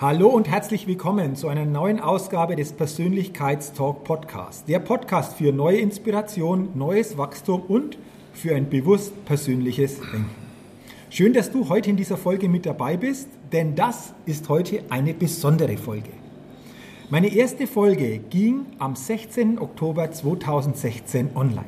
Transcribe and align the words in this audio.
Hallo 0.00 0.28
und 0.28 0.48
herzlich 0.48 0.86
willkommen 0.86 1.36
zu 1.36 1.48
einer 1.48 1.66
neuen 1.66 2.00
Ausgabe 2.00 2.56
des 2.56 2.72
Persönlichkeitstalk 2.72 4.02
Podcasts. 4.02 4.64
Der 4.64 4.78
Podcast 4.78 5.36
für 5.36 5.52
neue 5.52 5.76
Inspiration, 5.76 6.70
neues 6.74 7.18
Wachstum 7.18 7.60
und 7.68 7.98
für 8.32 8.54
ein 8.54 8.70
bewusst 8.70 9.26
persönliches 9.26 10.00
Denken. 10.00 10.30
Schön, 11.10 11.34
dass 11.34 11.50
du 11.50 11.68
heute 11.68 11.90
in 11.90 11.98
dieser 11.98 12.16
Folge 12.16 12.48
mit 12.48 12.64
dabei 12.64 12.96
bist, 12.96 13.28
denn 13.52 13.74
das 13.74 14.14
ist 14.24 14.48
heute 14.48 14.84
eine 14.88 15.12
besondere 15.12 15.76
Folge. 15.76 16.12
Meine 17.10 17.28
erste 17.28 17.66
Folge 17.66 18.20
ging 18.20 18.64
am 18.78 18.96
16. 18.96 19.58
Oktober 19.58 20.10
2016 20.10 21.36
online. 21.36 21.66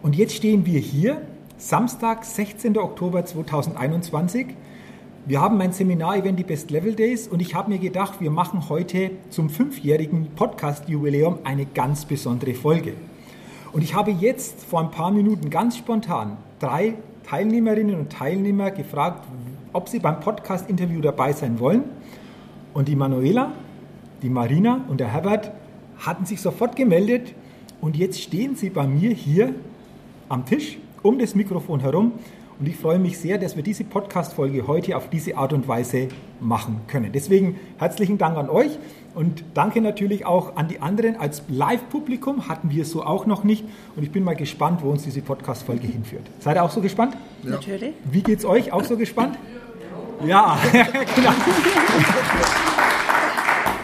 Und 0.00 0.16
jetzt 0.16 0.34
stehen 0.34 0.64
wir 0.64 0.80
hier, 0.80 1.20
Samstag, 1.58 2.24
16. 2.24 2.78
Oktober 2.78 3.26
2021 3.26 4.46
wir 5.30 5.40
haben 5.40 5.58
mein 5.58 5.72
Seminar-Event, 5.72 6.40
die 6.40 6.44
Best 6.44 6.72
Level 6.72 6.92
Days, 6.92 7.28
und 7.28 7.40
ich 7.40 7.54
habe 7.54 7.70
mir 7.70 7.78
gedacht, 7.78 8.20
wir 8.20 8.32
machen 8.32 8.68
heute 8.68 9.12
zum 9.28 9.48
fünfjährigen 9.48 10.30
Podcast-Jubiläum 10.34 11.38
eine 11.44 11.66
ganz 11.66 12.04
besondere 12.04 12.52
Folge. 12.54 12.94
Und 13.70 13.84
ich 13.84 13.94
habe 13.94 14.10
jetzt 14.10 14.64
vor 14.64 14.80
ein 14.80 14.90
paar 14.90 15.12
Minuten 15.12 15.48
ganz 15.48 15.76
spontan 15.76 16.36
drei 16.58 16.94
Teilnehmerinnen 17.28 17.94
und 17.94 18.10
Teilnehmer 18.10 18.72
gefragt, 18.72 19.24
ob 19.72 19.88
sie 19.88 20.00
beim 20.00 20.18
Podcast-Interview 20.18 21.00
dabei 21.00 21.32
sein 21.32 21.60
wollen. 21.60 21.84
Und 22.74 22.88
die 22.88 22.96
Manuela, 22.96 23.52
die 24.22 24.30
Marina 24.30 24.84
und 24.88 24.98
der 24.98 25.12
Herbert 25.12 25.52
hatten 25.98 26.26
sich 26.26 26.40
sofort 26.40 26.74
gemeldet 26.74 27.36
und 27.80 27.96
jetzt 27.96 28.20
stehen 28.20 28.56
sie 28.56 28.68
bei 28.68 28.84
mir 28.84 29.12
hier 29.12 29.54
am 30.28 30.44
Tisch 30.44 30.78
um 31.04 31.20
das 31.20 31.36
Mikrofon 31.36 31.78
herum 31.78 32.14
und 32.60 32.68
ich 32.68 32.76
freue 32.76 32.98
mich 32.98 33.18
sehr, 33.18 33.38
dass 33.38 33.56
wir 33.56 33.62
diese 33.62 33.84
Podcast-Folge 33.84 34.66
heute 34.66 34.94
auf 34.94 35.08
diese 35.08 35.38
Art 35.38 35.54
und 35.54 35.66
Weise 35.66 36.08
machen 36.40 36.82
können. 36.88 37.10
Deswegen 37.10 37.58
herzlichen 37.78 38.18
Dank 38.18 38.36
an 38.36 38.50
euch 38.50 38.78
und 39.14 39.42
danke 39.54 39.80
natürlich 39.80 40.26
auch 40.26 40.56
an 40.56 40.68
die 40.68 40.80
anderen. 40.80 41.16
Als 41.16 41.42
Live-Publikum 41.48 42.48
hatten 42.48 42.70
wir 42.70 42.82
es 42.82 42.90
so 42.90 43.02
auch 43.02 43.24
noch 43.24 43.44
nicht. 43.44 43.64
Und 43.96 44.02
ich 44.02 44.12
bin 44.12 44.24
mal 44.24 44.36
gespannt, 44.36 44.82
wo 44.82 44.90
uns 44.90 45.04
diese 45.04 45.22
Podcast-Folge 45.22 45.86
hinführt. 45.86 46.26
Seid 46.40 46.58
ihr 46.58 46.62
auch 46.62 46.70
so 46.70 46.82
gespannt? 46.82 47.16
Ja. 47.42 47.52
Natürlich. 47.52 47.94
Wie 48.04 48.22
geht's 48.22 48.44
euch? 48.44 48.72
Auch 48.72 48.84
so 48.84 48.98
gespannt? 48.98 49.38
Ja, 50.26 50.58
genau. 51.16 51.30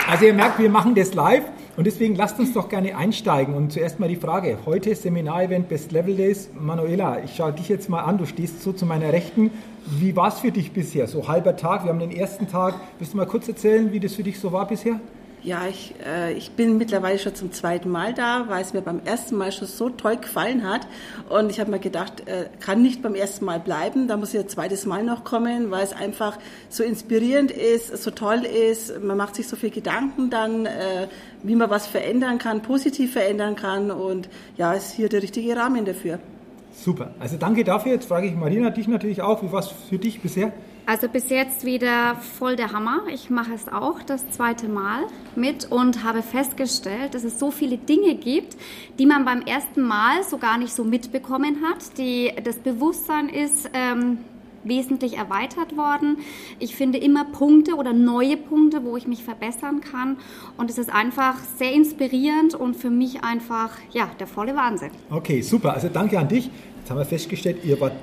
Also 0.07 0.27
ihr 0.27 0.35
merkt, 0.35 0.59
wir 0.59 0.69
machen 0.69 0.95
das 0.95 1.15
live. 1.15 1.45
Und 1.77 1.87
deswegen 1.87 2.15
lasst 2.17 2.41
uns 2.41 2.55
doch 2.55 2.71
gerne 2.71 2.97
einsteigen. 2.97 3.55
Und 3.55 3.71
zuerst 3.71 4.01
mal 4.01 4.09
die 4.09 4.17
Frage. 4.17 4.59
Heute 4.65 4.95
Seminarevent 4.95 5.69
Best 5.69 5.93
Level 5.93 6.17
Days. 6.17 6.49
Manuela, 6.59 7.23
ich 7.23 7.37
schaue 7.37 7.53
dich 7.53 7.69
jetzt 7.69 7.91
mal 7.91 8.01
an. 8.01 8.17
Du 8.17 8.25
stehst 8.25 8.63
so 8.63 8.73
zu 8.73 8.87
meiner 8.87 9.13
Rechten. 9.13 9.51
Wie 9.85 10.17
war 10.17 10.29
es 10.29 10.41
für 10.41 10.51
dich 10.51 10.73
bisher? 10.73 11.07
So 11.07 11.29
halber 11.29 11.55
Tag. 11.57 11.85
Wir 11.85 11.91
haben 11.91 11.99
den 11.99 12.17
ersten 12.17 12.49
Tag. 12.49 12.77
Willst 12.99 13.13
du 13.13 13.19
mal 13.19 13.27
kurz 13.27 13.47
erzählen, 13.47 13.93
wie 13.93 14.01
das 14.01 14.15
für 14.15 14.23
dich 14.23 14.41
so 14.41 14.53
war 14.53 14.67
bisher? 14.67 15.01
Ja, 15.47 15.69
ich, 15.69 15.95
äh, 16.05 16.33
ich 16.33 16.51
bin 16.51 16.77
mittlerweile 16.77 17.21
schon 17.21 17.37
zum 17.37 17.53
zweiten 17.53 17.89
Mal 17.89 18.13
da, 18.13 18.47
weil 18.49 18.63
es 18.63 18.73
mir 18.73 18.81
beim 18.81 19.01
ersten 19.05 19.37
Mal 19.37 19.53
schon 19.53 19.69
so 19.69 19.91
toll 19.91 20.17
gefallen 20.17 20.69
hat. 20.69 20.89
Und 21.29 21.51
ich 21.51 21.61
habe 21.61 21.71
mir 21.71 21.79
gedacht, 21.79 22.27
äh, 22.27 22.47
kann 22.59 22.83
nicht 22.83 23.01
beim 23.01 23.15
ersten 23.15 23.45
Mal 23.45 23.61
bleiben, 23.61 24.09
da 24.09 24.17
muss 24.17 24.35
ich 24.35 24.41
ein 24.41 24.49
zweites 24.49 24.87
Mal 24.87 25.05
noch 25.05 25.23
kommen, 25.23 25.71
weil 25.71 25.85
es 25.85 25.93
einfach 25.93 26.37
so 26.69 26.83
inspirierend 26.83 27.53
ist, 27.53 27.97
so 27.97 28.11
toll 28.11 28.45
ist. 28.45 29.01
Man 29.01 29.17
macht 29.17 29.37
sich 29.37 29.47
so 29.47 29.55
viel 29.55 29.71
Gedanken 29.71 30.31
dann, 30.31 30.67
äh, 30.67 31.07
wie 31.45 31.55
man 31.55 31.71
was 31.71 31.87
verändern 31.87 32.39
kann, 32.39 32.63
positiv 32.63 33.13
verändern 33.13 33.55
kann. 33.55 33.93
Und 33.93 34.29
ja, 34.57 34.73
ist 34.73 34.95
hier 34.95 35.09
der 35.09 35.23
richtige 35.23 35.57
Rahmen 35.57 35.85
dafür. 35.85 36.19
Super. 36.73 37.15
Also 37.21 37.37
danke 37.37 37.63
dafür. 37.63 37.93
Jetzt 37.93 38.09
frage 38.09 38.27
ich 38.27 38.35
Marina 38.35 38.71
dich 38.71 38.89
natürlich 38.89 39.23
auch, 39.23 39.45
wie 39.45 39.53
war 39.53 39.61
es 39.61 39.69
für 39.69 39.99
dich 39.99 40.21
bisher? 40.21 40.53
Also 40.89 41.09
bis 41.09 41.31
jetzt 41.31 41.65
wieder 41.65 42.15
voll 42.15 42.55
der 42.55 42.73
Hammer. 42.73 43.03
Ich 43.13 43.29
mache 43.29 43.53
es 43.55 43.67
auch 43.67 44.03
das 44.03 44.31
zweite 44.31 44.69
Mal 44.69 45.03
mit 45.35 45.71
und 45.73 46.05
habe 46.05 46.23
festgestellt, 46.23 47.15
dass 47.15 47.25
es 47.25 47.41
so 47.41 47.51
viele 47.51 47.77
Dinge 47.77 48.15
gibt, 48.15 48.57
die 49.01 49.05
man 49.05 49.25
beim 49.25 49.43
ersten 49.43 49.83
Mal 49.83 50.23
so 50.23 50.39
gar 50.39 50.59
nicht 50.59 50.73
so 50.73 50.85
mitbekommen 50.85 51.57
hat. 51.69 51.99
Die, 51.99 52.33
das 52.45 52.61
Bewusstsein 52.61 53.29
ist 53.29 53.69
ähm, 53.75 54.19
wesentlich 54.63 55.17
erweitert 55.17 55.77
worden. 55.77 56.19
Ich 56.61 56.77
finde 56.77 56.99
immer 56.99 57.25
Punkte 57.25 57.75
oder 57.75 57.93
neue 57.93 58.37
Punkte, 58.37 58.85
wo 58.85 58.97
ich 58.97 59.09
mich 59.09 59.25
verbessern 59.25 59.81
kann. 59.81 60.19
Und 60.57 60.71
es 60.71 60.79
ist 60.79 60.91
einfach 60.95 61.35
sehr 61.59 61.73
inspirierend 61.73 62.55
und 62.55 62.77
für 62.77 62.91
mich 62.91 63.25
einfach 63.25 63.71
ja 63.91 64.09
der 64.21 64.29
volle 64.29 64.55
Wahnsinn. 64.55 64.93
Okay, 65.11 65.41
super. 65.41 65.75
Also 65.75 65.89
danke 65.89 66.17
an 66.17 66.29
dich. 66.29 66.49
Jetzt 66.79 66.91
haben 66.91 66.99
wir 66.99 67.05
festgestellt, 67.05 67.65
ihr 67.65 67.81
wart 67.81 67.95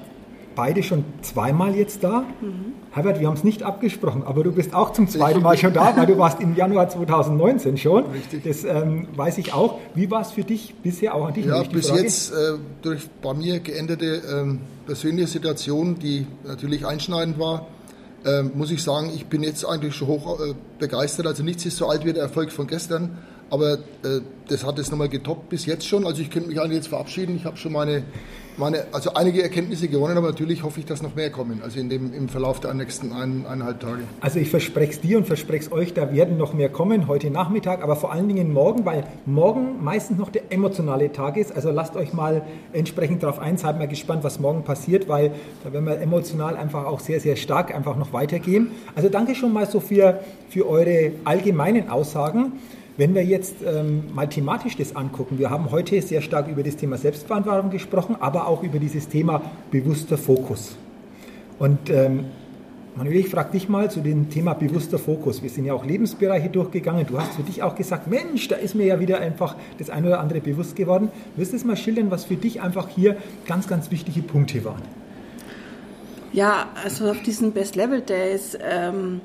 beide 0.55 0.83
schon 0.83 1.03
zweimal 1.21 1.75
jetzt 1.75 2.03
da. 2.03 2.25
Mhm. 2.41 2.73
Herbert, 2.91 3.19
wir 3.19 3.27
haben 3.27 3.35
es 3.35 3.43
nicht 3.43 3.63
abgesprochen, 3.63 4.23
aber 4.23 4.43
du 4.43 4.51
bist 4.51 4.75
auch 4.75 4.93
zum 4.93 5.07
zweiten 5.07 5.41
Mal 5.41 5.57
schon 5.57 5.73
da, 5.73 5.97
weil 5.97 6.05
du 6.05 6.17
warst 6.17 6.39
im 6.39 6.55
Januar 6.55 6.89
2019 6.89 7.77
schon. 7.77 8.05
Richtig. 8.05 8.43
Das 8.43 8.63
ähm, 8.63 9.07
weiß 9.15 9.39
ich 9.39 9.53
auch. 9.53 9.79
Wie 9.95 10.11
war 10.11 10.21
es 10.21 10.31
für 10.31 10.43
dich 10.43 10.75
bisher 10.83 11.15
auch 11.15 11.27
an 11.27 11.33
dich? 11.33 11.45
Ja, 11.45 11.63
bis 11.63 11.89
Frage? 11.89 12.03
jetzt 12.03 12.31
äh, 12.31 12.35
durch 12.83 13.09
bei 13.21 13.33
mir 13.33 13.59
geänderte 13.59 14.21
ähm, 14.31 14.59
persönliche 14.85 15.27
Situation, 15.27 15.97
die 15.97 16.27
natürlich 16.45 16.85
einschneidend 16.85 17.39
war, 17.39 17.67
äh, 18.25 18.43
muss 18.43 18.71
ich 18.71 18.83
sagen, 18.83 19.11
ich 19.15 19.25
bin 19.25 19.43
jetzt 19.43 19.65
eigentlich 19.65 19.95
schon 19.95 20.07
hoch 20.07 20.39
äh, 20.39 20.53
begeistert. 20.79 21.25
Also 21.27 21.43
nichts 21.43 21.65
ist 21.65 21.77
so 21.77 21.87
alt 21.87 22.05
wie 22.05 22.13
der 22.13 22.23
Erfolg 22.23 22.51
von 22.51 22.67
gestern. 22.67 23.17
Aber 23.49 23.73
äh, 23.73 24.21
das 24.47 24.65
hat 24.65 24.79
es 24.79 24.91
nochmal 24.91 25.09
getoppt 25.09 25.49
bis 25.49 25.65
jetzt 25.65 25.87
schon. 25.87 26.05
Also 26.05 26.21
ich 26.21 26.29
könnte 26.29 26.49
mich 26.49 26.59
eigentlich 26.59 26.77
jetzt 26.77 26.87
verabschieden. 26.87 27.35
Ich 27.35 27.45
habe 27.45 27.57
schon 27.57 27.73
meine 27.73 28.03
meine, 28.57 28.85
also 28.91 29.13
einige 29.13 29.41
Erkenntnisse 29.41 29.87
gewonnen, 29.87 30.17
aber 30.17 30.27
natürlich 30.27 30.63
hoffe 30.63 30.79
ich, 30.79 30.85
dass 30.85 31.01
noch 31.01 31.15
mehr 31.15 31.29
kommen, 31.29 31.61
also 31.63 31.79
in 31.79 31.89
dem, 31.89 32.13
im 32.13 32.29
Verlauf 32.29 32.59
der 32.59 32.73
nächsten 32.73 33.11
ein, 33.11 33.45
eineinhalb 33.45 33.79
Tage. 33.79 34.03
Also 34.21 34.39
ich 34.39 34.49
verspreche 34.49 34.91
es 34.91 35.01
dir 35.01 35.17
und 35.17 35.25
verspreche 35.25 35.65
es 35.65 35.71
euch, 35.71 35.93
da 35.93 36.11
werden 36.11 36.37
noch 36.37 36.53
mehr 36.53 36.69
kommen, 36.69 37.07
heute 37.07 37.29
Nachmittag, 37.29 37.83
aber 37.83 37.95
vor 37.95 38.11
allen 38.11 38.27
Dingen 38.27 38.53
morgen, 38.53 38.85
weil 38.85 39.05
morgen 39.25 39.83
meistens 39.83 40.17
noch 40.17 40.29
der 40.29 40.51
emotionale 40.51 41.11
Tag 41.11 41.37
ist. 41.37 41.51
Also 41.51 41.71
lasst 41.71 41.95
euch 41.95 42.13
mal 42.13 42.43
entsprechend 42.73 43.23
darauf 43.23 43.39
ein, 43.39 43.57
seid 43.57 43.77
mal 43.77 43.87
gespannt, 43.87 44.23
was 44.23 44.39
morgen 44.39 44.63
passiert, 44.63 45.07
weil 45.07 45.31
da 45.63 45.73
werden 45.73 45.85
wir 45.85 45.99
emotional 45.99 46.55
einfach 46.55 46.85
auch 46.85 46.99
sehr, 46.99 47.19
sehr 47.19 47.35
stark 47.35 47.73
einfach 47.73 47.97
noch 47.97 48.13
weitergehen. 48.13 48.71
Also 48.95 49.09
danke 49.09 49.35
schon 49.35 49.53
mal 49.53 49.69
so 49.69 49.79
für 49.79 50.19
eure 50.67 51.11
allgemeinen 51.23 51.89
Aussagen. 51.89 52.53
Wenn 52.95 53.15
wir 53.15 53.23
jetzt 53.23 53.55
ähm, 53.65 54.03
mal 54.13 54.27
thematisch 54.29 54.77
das 54.77 54.95
angucken, 54.95 55.39
wir 55.39 55.49
haben 55.49 55.71
heute 55.71 55.99
sehr 56.01 56.21
stark 56.21 56.47
über 56.47 56.61
das 56.61 56.75
Thema 56.75 56.97
Selbstverantwortung 56.97 57.71
gesprochen, 57.71 58.17
aber 58.19 58.47
auch 58.47 58.61
über 58.61 58.77
dieses 58.77 59.07
Thema 59.07 59.41
bewusster 59.71 60.17
Fokus. 60.17 60.77
Und 61.57 61.89
ähm, 61.89 62.25
Manuel, 62.95 63.21
ich 63.21 63.29
frage 63.29 63.53
dich 63.53 63.67
mal 63.67 63.89
zu 63.89 64.01
dem 64.01 64.29
Thema 64.29 64.53
bewusster 64.53 64.99
Fokus. 64.99 65.41
Wir 65.41 65.49
sind 65.49 65.65
ja 65.65 65.73
auch 65.73 65.83
Lebensbereiche 65.83 66.49
durchgegangen. 66.49 67.07
Du 67.07 67.17
hast 67.17 67.33
für 67.33 67.41
dich 67.41 67.63
auch 67.63 67.73
gesagt, 67.73 68.07
Mensch, 68.07 68.47
da 68.47 68.57
ist 68.57 68.75
mir 68.75 68.85
ja 68.85 68.99
wieder 68.99 69.19
einfach 69.19 69.55
das 69.79 69.89
eine 69.89 70.09
oder 70.09 70.19
andere 70.19 70.41
bewusst 70.41 70.75
geworden. 70.75 71.09
Wirst 71.35 71.53
du 71.53 71.55
es 71.55 71.65
mal 71.65 71.75
schildern, 71.75 72.11
was 72.11 72.25
für 72.25 72.35
dich 72.35 72.61
einfach 72.61 72.89
hier 72.89 73.17
ganz, 73.47 73.67
ganz 73.67 73.89
wichtige 73.89 74.21
Punkte 74.21 74.63
waren? 74.63 74.83
Ja, 76.31 76.67
also 76.83 77.09
auf 77.09 77.21
diesen 77.23 77.51
Best 77.53 77.75
Level 77.75 78.01
Days 78.01 78.55
ähm, 78.61 79.21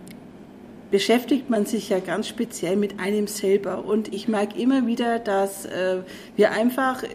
beschäftigt 0.91 1.51
man 1.51 1.67
sich 1.67 1.91
ja 1.91 2.01
ganz 2.01 2.29
speziell 2.29 2.77
mit 2.77 2.99
einem 2.99 3.27
selber. 3.27 3.85
Und 3.85 4.13
ich 4.13 4.29
merke 4.29 4.59
immer 4.59 4.87
wieder, 4.87 5.19
dass 5.19 5.67
äh, 5.67 5.99
wir 6.37 6.53
einfach 6.53 7.03
äh, 7.03 7.09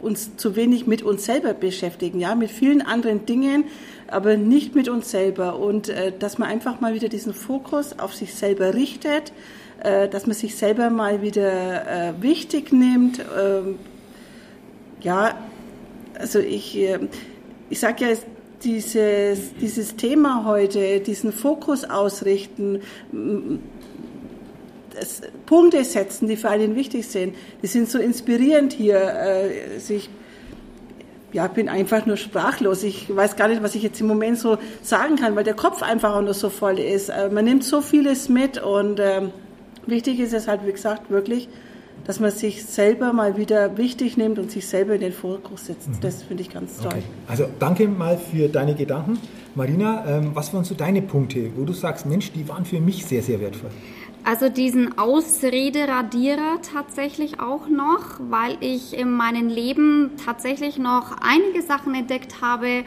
uns 0.00 0.36
zu 0.36 0.56
wenig 0.56 0.86
mit 0.86 1.02
uns 1.02 1.24
selber 1.24 1.54
beschäftigen, 1.54 2.20
ja, 2.20 2.34
mit 2.34 2.50
vielen 2.50 2.82
anderen 2.82 3.24
Dingen, 3.26 3.64
aber 4.08 4.36
nicht 4.36 4.74
mit 4.74 4.88
uns 4.88 5.10
selber. 5.10 5.58
Und 5.58 5.88
äh, 5.88 6.12
dass 6.18 6.38
man 6.38 6.48
einfach 6.48 6.80
mal 6.80 6.94
wieder 6.94 7.08
diesen 7.08 7.32
Fokus 7.32 7.98
auf 7.98 8.14
sich 8.14 8.34
selber 8.34 8.74
richtet, 8.74 9.32
äh, 9.82 10.08
dass 10.08 10.26
man 10.26 10.34
sich 10.34 10.56
selber 10.56 10.90
mal 10.90 11.22
wieder 11.22 12.08
äh, 12.08 12.22
wichtig 12.22 12.72
nimmt. 12.72 13.20
Ähm, 13.38 13.78
ja, 15.00 15.38
also 16.18 16.40
ich, 16.40 16.76
äh, 16.76 16.98
ich 17.70 17.80
sage 17.80 18.04
ja, 18.04 18.16
dieses, 18.64 19.54
dieses 19.60 19.96
Thema 19.96 20.44
heute, 20.44 21.00
diesen 21.00 21.32
Fokus 21.32 21.84
ausrichten, 21.84 22.80
Punkte 25.46 25.84
setzen, 25.84 26.26
die 26.28 26.36
für 26.36 26.50
einen 26.50 26.74
wichtig 26.74 27.06
sind, 27.06 27.34
die 27.62 27.66
sind 27.66 27.88
so 27.88 27.98
inspirierend 27.98 28.72
hier. 28.72 28.98
Also 28.98 29.94
ich 29.94 30.10
ja, 31.32 31.46
bin 31.46 31.68
einfach 31.68 32.06
nur 32.06 32.16
sprachlos. 32.16 32.82
Ich 32.82 33.14
weiß 33.14 33.36
gar 33.36 33.48
nicht, 33.48 33.62
was 33.62 33.74
ich 33.74 33.82
jetzt 33.82 34.00
im 34.00 34.06
Moment 34.06 34.38
so 34.38 34.58
sagen 34.82 35.16
kann, 35.16 35.36
weil 35.36 35.44
der 35.44 35.54
Kopf 35.54 35.82
einfach 35.82 36.14
auch 36.14 36.22
nur 36.22 36.34
so 36.34 36.48
voll 36.48 36.78
ist. 36.78 37.10
Äh, 37.10 37.28
man 37.30 37.44
nimmt 37.44 37.64
so 37.64 37.80
vieles 37.80 38.28
mit 38.28 38.62
und 38.62 38.98
ähm, 39.00 39.30
wichtig 39.86 40.20
ist 40.20 40.32
es 40.32 40.48
halt, 40.48 40.66
wie 40.66 40.72
gesagt, 40.72 41.10
wirklich, 41.10 41.48
dass 42.04 42.20
man 42.20 42.30
sich 42.30 42.64
selber 42.64 43.12
mal 43.12 43.36
wieder 43.36 43.76
wichtig 43.76 44.16
nimmt 44.16 44.38
und 44.38 44.50
sich 44.50 44.66
selber 44.66 44.94
in 44.94 45.00
den 45.00 45.12
Fokus 45.12 45.66
setzt. 45.66 45.88
Mhm. 45.88 46.00
Das 46.00 46.22
finde 46.22 46.42
ich 46.42 46.50
ganz 46.50 46.78
toll. 46.78 46.92
Okay. 46.92 47.02
Also 47.26 47.46
danke 47.58 47.88
mal 47.88 48.16
für 48.18 48.48
deine 48.48 48.74
Gedanken. 48.74 49.18
Marina, 49.54 50.04
ähm, 50.06 50.30
was 50.34 50.54
waren 50.54 50.64
so 50.64 50.74
deine 50.74 51.02
Punkte, 51.02 51.50
wo 51.56 51.64
du 51.64 51.72
sagst, 51.72 52.06
Mensch, 52.06 52.32
die 52.32 52.48
waren 52.48 52.64
für 52.64 52.80
mich 52.80 53.04
sehr, 53.04 53.22
sehr 53.22 53.40
wertvoll? 53.40 53.70
Also 54.24 54.48
diesen 54.50 54.98
Ausrederadierer 54.98 56.60
tatsächlich 56.60 57.40
auch 57.40 57.68
noch, 57.68 58.18
weil 58.18 58.58
ich 58.60 58.96
in 58.96 59.10
meinem 59.10 59.48
Leben 59.48 60.10
tatsächlich 60.22 60.76
noch 60.76 61.16
einige 61.22 61.62
Sachen 61.62 61.94
entdeckt 61.94 62.42
habe, 62.42 62.84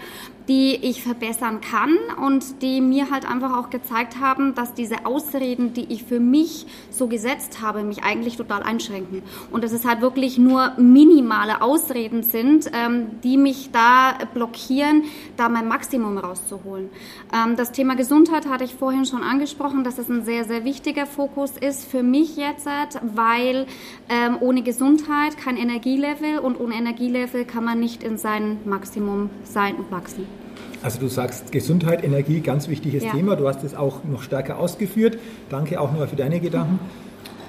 die 0.48 0.76
ich 0.76 1.04
verbessern 1.04 1.62
kann 1.62 1.96
und 2.24 2.62
die 2.62 2.82
mir 2.82 3.12
halt 3.12 3.30
einfach 3.30 3.58
auch 3.58 3.70
gezeigt 3.70 4.20
haben, 4.20 4.56
dass 4.56 4.74
diese 4.74 5.06
Ausreden, 5.06 5.74
die 5.74 5.86
ich 5.94 6.04
für 6.04 6.20
mich 6.20 6.66
so 6.90 7.08
gesetzt 7.08 7.62
habe, 7.62 7.84
mich 7.84 8.04
eigentlich 8.04 8.38
total 8.38 8.64
einschränken. 8.64 9.22
Und 9.52 9.64
dass 9.64 9.72
es 9.72 9.86
halt 9.86 10.02
wirklich 10.02 10.38
nur 10.38 10.72
minimale 10.78 11.62
Ausreden 11.62 12.24
sind, 12.24 12.70
ähm, 12.74 13.22
die 13.24 13.38
mich 13.38 13.72
da 13.72 14.18
blockieren, 14.34 15.04
da 15.38 15.50
mein 15.50 15.68
Maximum 15.68 16.18
rauszuholen. 16.18 16.90
Ähm, 17.34 17.56
das 17.56 17.72
Thema 17.72 17.96
Gesundheit 17.96 18.48
hatte 18.48 18.64
ich 18.64 18.74
vorhin 18.76 19.06
schon 19.06 19.24
angesprochen, 19.24 19.84
dass 19.84 19.98
es 19.98 20.10
ein 20.10 20.24
sehr, 20.24 20.44
sehr 20.46 20.66
wichtiger 20.66 21.06
Fokus 21.06 21.52
ist 21.58 21.86
für 21.90 22.04
mich 22.04 22.36
jetzt, 22.36 22.68
weil 23.16 23.68
ähm, 24.10 24.38
ohne 24.40 24.62
Gesundheit 24.62 25.38
kein 25.38 25.58
Energielevel 25.58 26.40
und 26.40 26.60
ohne 26.60 26.76
Energielevel 26.76 27.46
kann 27.46 27.64
man 27.64 27.80
nicht 27.80 28.04
in 28.04 28.18
sein 28.18 28.60
Maximum 28.66 29.30
sein 29.44 29.76
und 29.76 29.92
wachsen. 29.92 30.41
Also 30.84 31.00
du 31.00 31.08
sagst 31.08 31.52
Gesundheit, 31.52 32.04
Energie, 32.04 32.40
ganz 32.40 32.68
wichtiges 32.68 33.04
ja. 33.04 33.12
Thema. 33.12 33.36
Du 33.36 33.48
hast 33.48 33.64
es 33.64 33.76
auch 33.76 34.04
noch 34.04 34.24
stärker 34.24 34.58
ausgeführt. 34.58 35.18
Danke 35.50 35.80
auch 35.80 35.92
nochmal 35.92 36.08
für 36.08 36.16
deine 36.16 36.40
Gedanken. 36.40 36.80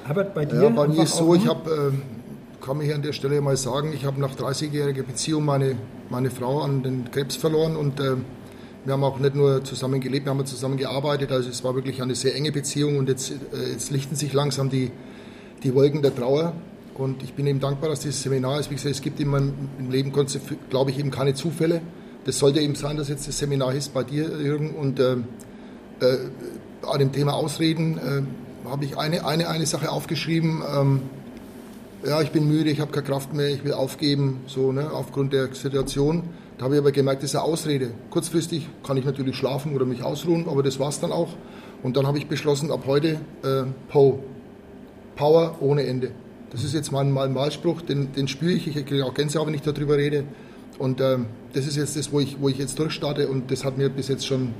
Herbert, 0.04 0.34
bei 0.34 0.44
dir? 0.44 0.62
Ja, 0.62 0.68
bei 0.68 0.88
mir 0.88 1.02
ist 1.02 1.16
so, 1.16 1.34
ich 1.34 1.46
habe, 1.46 1.92
äh, 1.94 2.64
kann 2.64 2.78
mich 2.78 2.92
an 2.92 3.02
der 3.02 3.12
Stelle 3.12 3.40
mal 3.40 3.56
sagen, 3.56 3.92
ich 3.94 4.04
habe 4.04 4.20
nach 4.20 4.34
30-jähriger 4.34 5.02
Beziehung 5.04 5.44
meine, 5.44 5.76
meine 6.10 6.30
Frau 6.30 6.60
an 6.60 6.82
den 6.82 7.10
Krebs 7.10 7.36
verloren 7.36 7.76
und 7.76 8.00
äh, 8.00 8.16
wir 8.84 8.94
haben 8.94 9.04
auch 9.04 9.18
nicht 9.18 9.34
nur 9.34 9.62
zusammen 9.64 10.00
gelebt, 10.00 10.26
wir 10.26 10.30
haben 10.30 10.44
zusammen 10.44 10.76
gearbeitet. 10.76 11.30
Also 11.30 11.48
es 11.48 11.62
war 11.64 11.74
wirklich 11.74 12.02
eine 12.02 12.14
sehr 12.14 12.34
enge 12.34 12.52
Beziehung 12.52 12.98
und 12.98 13.08
jetzt, 13.08 13.30
äh, 13.30 13.70
jetzt 13.70 13.90
lichten 13.90 14.16
sich 14.16 14.32
langsam 14.32 14.68
die, 14.68 14.90
die 15.62 15.74
Wolken 15.74 16.02
der 16.02 16.14
Trauer. 16.14 16.52
Und 16.94 17.22
ich 17.22 17.32
bin 17.32 17.46
eben 17.46 17.60
dankbar, 17.60 17.88
dass 17.88 18.00
dieses 18.00 18.22
Seminar 18.22 18.60
ist. 18.60 18.70
Wie 18.70 18.74
gesagt, 18.74 18.94
es 18.94 19.00
gibt 19.00 19.18
in 19.20 19.28
meinem 19.28 19.54
Leben, 19.88 20.12
glaube 20.68 20.90
ich, 20.90 20.98
eben 20.98 21.10
keine 21.10 21.32
Zufälle. 21.32 21.80
Das 22.24 22.38
sollte 22.38 22.60
eben 22.60 22.74
sein, 22.74 22.96
dass 22.96 23.08
jetzt 23.08 23.26
das 23.26 23.38
Seminar 23.38 23.74
ist 23.74 23.92
bei 23.92 24.04
dir, 24.04 24.28
Jürgen. 24.40 24.74
Und 24.74 25.00
äh, 25.00 25.12
äh, 25.12 26.18
an 26.82 26.98
dem 26.98 27.12
Thema 27.12 27.34
Ausreden 27.34 27.98
äh, 27.98 28.68
habe 28.68 28.84
ich 28.84 28.96
eine, 28.96 29.26
eine, 29.26 29.48
eine 29.48 29.66
Sache 29.66 29.90
aufgeschrieben. 29.90 30.62
Ähm, 30.74 31.00
ja, 32.04 32.20
ich 32.20 32.30
bin 32.30 32.48
müde, 32.48 32.70
ich 32.70 32.80
habe 32.80 32.92
keine 32.92 33.06
Kraft 33.06 33.32
mehr, 33.32 33.48
ich 33.48 33.64
will 33.64 33.72
aufgeben, 33.72 34.40
so 34.46 34.72
ne, 34.72 34.90
aufgrund 34.90 35.32
der 35.32 35.54
Situation. 35.54 36.24
Da 36.58 36.64
habe 36.64 36.74
ich 36.74 36.80
aber 36.80 36.92
gemerkt, 36.92 37.22
das 37.22 37.30
ist 37.30 37.36
eine 37.36 37.44
Ausrede. 37.44 37.90
Kurzfristig 38.10 38.68
kann 38.84 38.96
ich 38.96 39.04
natürlich 39.04 39.36
schlafen 39.36 39.74
oder 39.74 39.84
mich 39.84 40.02
ausruhen, 40.02 40.48
aber 40.48 40.62
das 40.62 40.78
war 40.78 40.88
es 40.88 41.00
dann 41.00 41.12
auch. 41.12 41.30
Und 41.82 41.96
dann 41.96 42.06
habe 42.06 42.18
ich 42.18 42.28
beschlossen, 42.28 42.70
ab 42.70 42.84
heute 42.86 43.20
äh, 43.42 43.64
Po. 43.88 44.20
Power 45.16 45.56
ohne 45.60 45.84
Ende. 45.86 46.12
Das 46.50 46.64
ist 46.64 46.74
jetzt 46.74 46.92
mein, 46.92 47.10
mein 47.10 47.34
Wahlspruch, 47.34 47.82
den, 47.82 48.12
den 48.12 48.28
spüre 48.28 48.52
ich. 48.52 48.66
Ich 48.66 48.86
kriege 48.86 49.04
auch 49.04 49.14
Gänsehaut, 49.14 49.46
wenn 49.46 49.54
ich 49.54 49.62
darüber 49.62 49.96
rede. 49.96 50.24
Und 50.78 51.00
äh, 51.00 51.18
das 51.52 51.66
ist 51.66 51.76
jetzt 51.76 51.96
das, 51.96 52.12
wo 52.12 52.20
ich, 52.20 52.40
wo 52.40 52.48
ich 52.48 52.58
jetzt 52.58 52.78
durchstarte 52.78 53.28
und 53.28 53.50
das 53.50 53.64
hat 53.64 53.78
mir 53.78 53.88
bis 53.88 54.08
jetzt 54.08 54.26
schon 54.26 54.54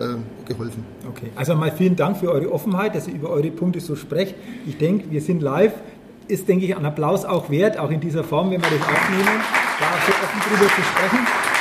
äh, 0.00 0.04
geholfen. 0.46 0.84
Okay, 1.08 1.30
also 1.36 1.54
mal 1.54 1.72
vielen 1.72 1.96
Dank 1.96 2.16
für 2.16 2.30
eure 2.30 2.52
Offenheit, 2.52 2.94
dass 2.94 3.08
ihr 3.08 3.14
über 3.14 3.30
eure 3.30 3.50
Punkte 3.50 3.80
so 3.80 3.96
sprecht. 3.96 4.34
Ich 4.66 4.78
denke, 4.78 5.10
wir 5.10 5.20
sind 5.20 5.42
live. 5.42 5.74
Ist, 6.28 6.46
denke 6.46 6.66
ich, 6.66 6.76
ein 6.76 6.84
Applaus 6.84 7.24
auch 7.24 7.48
wert, 7.48 7.78
auch 7.78 7.90
in 7.90 8.00
dieser 8.00 8.22
Form, 8.22 8.50
wenn 8.50 8.60
wir 8.60 8.68
das 8.68 8.86
aufnehmen, 8.86 9.40
da 9.80 9.86
so 10.06 10.12
offen 10.12 10.40
drüber 10.46 10.70
zu 10.74 10.82
sprechen. 10.82 11.57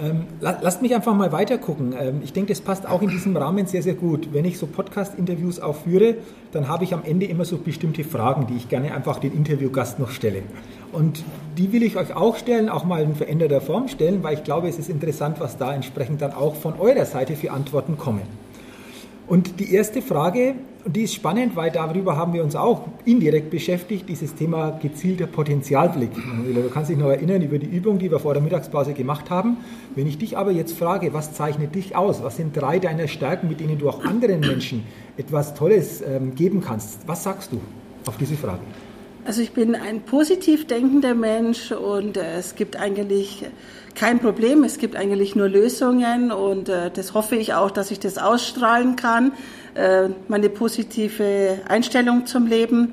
Ähm, 0.00 0.24
lasst 0.40 0.82
mich 0.82 0.94
einfach 0.94 1.14
mal 1.14 1.30
weiter 1.30 1.56
gucken. 1.58 1.94
Ähm, 1.98 2.20
ich 2.24 2.32
denke, 2.32 2.48
das 2.48 2.60
passt 2.60 2.88
auch 2.88 3.00
in 3.00 3.08
diesem 3.08 3.36
Rahmen 3.36 3.66
sehr, 3.66 3.82
sehr 3.82 3.94
gut. 3.94 4.32
Wenn 4.32 4.44
ich 4.44 4.58
so 4.58 4.66
Podcast-Interviews 4.66 5.60
auch 5.60 5.76
führe, 5.76 6.16
dann 6.52 6.68
habe 6.68 6.84
ich 6.84 6.92
am 6.92 7.04
Ende 7.04 7.26
immer 7.26 7.44
so 7.44 7.58
bestimmte 7.58 8.02
Fragen, 8.02 8.46
die 8.48 8.56
ich 8.56 8.68
gerne 8.68 8.92
einfach 8.92 9.20
den 9.20 9.32
Interviewgast 9.32 10.00
noch 10.00 10.10
stelle. 10.10 10.42
Und 10.92 11.22
die 11.58 11.72
will 11.72 11.82
ich 11.82 11.96
euch 11.96 12.14
auch 12.14 12.36
stellen, 12.36 12.68
auch 12.68 12.84
mal 12.84 13.02
in 13.02 13.14
veränderter 13.14 13.60
Form 13.60 13.88
stellen, 13.88 14.22
weil 14.22 14.34
ich 14.34 14.44
glaube, 14.44 14.68
es 14.68 14.78
ist 14.78 14.88
interessant, 14.88 15.38
was 15.40 15.58
da 15.58 15.72
entsprechend 15.72 16.22
dann 16.22 16.32
auch 16.32 16.56
von 16.56 16.78
eurer 16.78 17.04
Seite 17.04 17.36
für 17.36 17.52
Antworten 17.52 17.96
kommen. 17.96 18.22
Und 19.26 19.58
die 19.58 19.72
erste 19.72 20.02
Frage, 20.02 20.54
und 20.84 20.96
die 20.96 21.02
ist 21.02 21.14
spannend, 21.14 21.56
weil 21.56 21.70
darüber 21.70 22.16
haben 22.16 22.34
wir 22.34 22.44
uns 22.44 22.54
auch 22.54 22.86
indirekt 23.06 23.48
beschäftigt, 23.48 24.06
dieses 24.06 24.34
Thema 24.34 24.78
gezielter 24.82 25.26
Potenzialblick. 25.26 26.10
Du 26.14 26.68
kannst 26.68 26.90
dich 26.90 26.98
noch 26.98 27.08
erinnern 27.08 27.40
über 27.40 27.58
die 27.58 27.66
Übung, 27.66 27.98
die 27.98 28.10
wir 28.10 28.18
vor 28.18 28.34
der 28.34 28.42
Mittagspause 28.42 28.92
gemacht 28.92 29.30
haben. 29.30 29.56
Wenn 29.94 30.06
ich 30.06 30.18
dich 30.18 30.36
aber 30.36 30.50
jetzt 30.50 30.76
frage, 30.76 31.14
was 31.14 31.32
zeichnet 31.32 31.74
dich 31.74 31.96
aus? 31.96 32.22
Was 32.22 32.36
sind 32.36 32.54
drei 32.54 32.78
deiner 32.78 33.08
Stärken, 33.08 33.48
mit 33.48 33.60
denen 33.60 33.78
du 33.78 33.88
auch 33.88 34.04
anderen 34.04 34.40
Menschen 34.40 34.84
etwas 35.16 35.54
Tolles 35.54 36.02
ähm, 36.02 36.34
geben 36.34 36.60
kannst? 36.60 37.08
Was 37.08 37.22
sagst 37.22 37.52
du 37.52 37.60
auf 38.06 38.18
diese 38.18 38.34
Frage? 38.34 38.60
Also 39.26 39.40
ich 39.40 39.52
bin 39.52 39.74
ein 39.74 40.02
positiv 40.02 40.66
denkender 40.66 41.14
Mensch 41.14 41.72
und 41.72 42.18
äh, 42.18 42.36
es 42.36 42.56
gibt 42.56 42.76
eigentlich 42.76 43.46
kein 43.94 44.18
Problem, 44.18 44.64
es 44.64 44.78
gibt 44.78 44.96
eigentlich 44.96 45.36
nur 45.36 45.48
Lösungen 45.48 46.32
und 46.32 46.68
äh, 46.68 46.90
das 46.90 47.14
hoffe 47.14 47.36
ich 47.36 47.54
auch, 47.54 47.70
dass 47.70 47.90
ich 47.90 48.00
das 48.00 48.18
ausstrahlen 48.18 48.96
kann, 48.96 49.32
äh, 49.74 50.08
meine 50.28 50.48
positive 50.48 51.60
Einstellung 51.68 52.26
zum 52.26 52.46
Leben. 52.46 52.92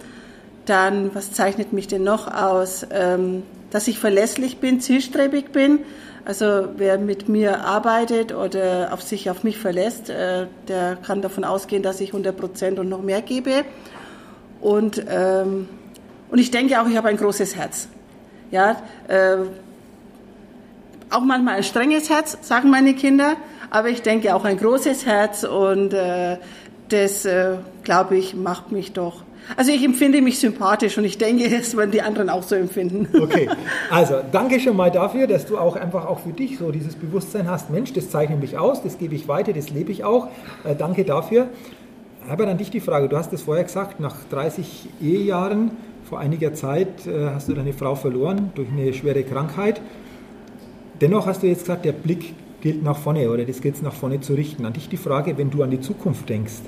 Dann, 0.66 1.14
was 1.16 1.32
zeichnet 1.32 1.74
mich 1.74 1.88
denn 1.88 2.04
noch 2.04 2.32
aus? 2.32 2.86
Ähm, 2.92 3.44
dass 3.72 3.88
ich 3.88 4.00
verlässlich 4.00 4.58
bin, 4.58 4.82
zielstrebig 4.82 5.52
bin. 5.52 5.80
Also 6.26 6.68
wer 6.78 7.00
mit 7.00 7.30
mir 7.30 7.66
arbeitet 7.66 8.34
oder 8.34 8.90
auf 8.94 9.02
sich 9.02 9.30
auf 9.30 9.44
mich 9.44 9.58
verlässt, 9.58 10.10
äh, 10.10 10.46
der 10.68 10.98
kann 10.98 11.22
davon 11.22 11.44
ausgehen, 11.44 11.82
dass 11.82 12.00
ich 12.00 12.10
100 12.10 12.38
Prozent 12.38 12.80
und 12.80 12.90
noch 12.90 13.02
mehr 13.02 13.22
gebe. 13.22 13.66
Und 14.60 15.04
ähm, 15.10 15.68
und 16.32 16.38
ich 16.38 16.50
denke 16.50 16.82
auch, 16.82 16.88
ich 16.88 16.96
habe 16.96 17.10
ein 17.10 17.18
großes 17.18 17.58
Herz. 17.58 17.90
Ja, 18.52 18.82
äh, 19.10 19.38
auch 21.12 21.22
manchmal 21.22 21.56
ein 21.56 21.64
strenges 21.64 22.10
Herz, 22.10 22.38
sagen 22.42 22.70
meine 22.70 22.94
Kinder, 22.94 23.36
aber 23.70 23.90
ich 23.90 24.02
denke 24.02 24.36
auch 24.36 24.46
ein 24.46 24.58
großes 24.58 25.06
Herz 25.06 25.44
und 25.44 25.94
äh, 25.94 26.38
das, 26.90 27.26
äh, 27.26 27.56
glaube 27.84 28.18
ich, 28.18 28.36
macht 28.36 28.72
mich 28.72 28.94
doch. 28.94 29.24
Also 29.58 29.72
ich 29.72 29.84
empfinde 29.84 30.22
mich 30.22 30.40
sympathisch 30.40 30.98
und 30.98 31.06
ich 31.06 31.18
denke, 31.18 31.50
das 31.58 31.76
werden 31.76 31.92
die 31.92 32.02
anderen 32.02 32.30
auch 32.30 32.44
so 32.44 32.56
empfinden. 32.56 33.08
Okay, 33.22 33.50
also 33.90 34.16
danke 34.32 34.60
schon 34.60 34.76
mal 34.76 34.92
dafür, 34.92 35.28
dass 35.28 35.46
du 35.46 35.58
auch 35.58 35.76
einfach 35.76 36.06
auch 36.06 36.20
für 36.20 36.32
dich 36.32 36.58
so 36.58 36.72
dieses 36.72 36.96
Bewusstsein 36.96 37.50
hast, 37.50 37.70
Mensch, 37.70 37.94
das 37.94 38.10
zeichnet 38.10 38.42
mich 38.42 38.58
aus, 38.58 38.82
das 38.82 38.98
gebe 38.98 39.16
ich 39.16 39.28
weiter, 39.28 39.54
das 39.54 39.70
lebe 39.70 39.92
ich 39.92 40.04
auch. 40.04 40.28
Äh, 40.64 40.76
danke 40.76 41.06
dafür. 41.06 41.50
Herbert, 42.28 42.50
an 42.50 42.58
dich 42.58 42.72
die 42.72 42.80
Frage, 42.80 43.10
du 43.10 43.18
hast 43.18 43.34
es 43.34 43.44
vorher 43.44 43.64
gesagt, 43.64 44.00
nach 44.00 44.16
30 44.30 44.90
Ehejahren 45.02 45.72
vor 46.04 46.20
einiger 46.20 46.54
Zeit 46.54 47.08
äh, 47.08 47.30
hast 47.34 47.48
du 47.48 47.54
deine 47.54 47.74
Frau 47.74 47.96
verloren 47.96 48.52
durch 48.56 48.70
eine 48.70 48.94
schwere 48.94 49.24
Krankheit. 49.24 49.82
Dennoch 51.02 51.26
hast 51.26 51.42
du 51.42 51.48
jetzt 51.48 51.62
gesagt, 51.62 51.84
der 51.84 51.94
Blick 51.94 52.36
gilt 52.62 52.84
nach 52.84 52.98
vorne 52.98 53.30
oder 53.32 53.44
das 53.44 53.62
gilt 53.62 53.82
nach 53.82 53.94
vorne 53.94 54.22
zu 54.22 54.34
richten. 54.34 54.66
An 54.66 54.74
dich 54.74 54.88
die 54.88 54.98
Frage, 54.98 55.36
wenn 55.38 55.50
du 55.50 55.64
an 55.64 55.72
die 55.72 55.82
Zukunft 55.82 56.30
denkst, 56.30 56.62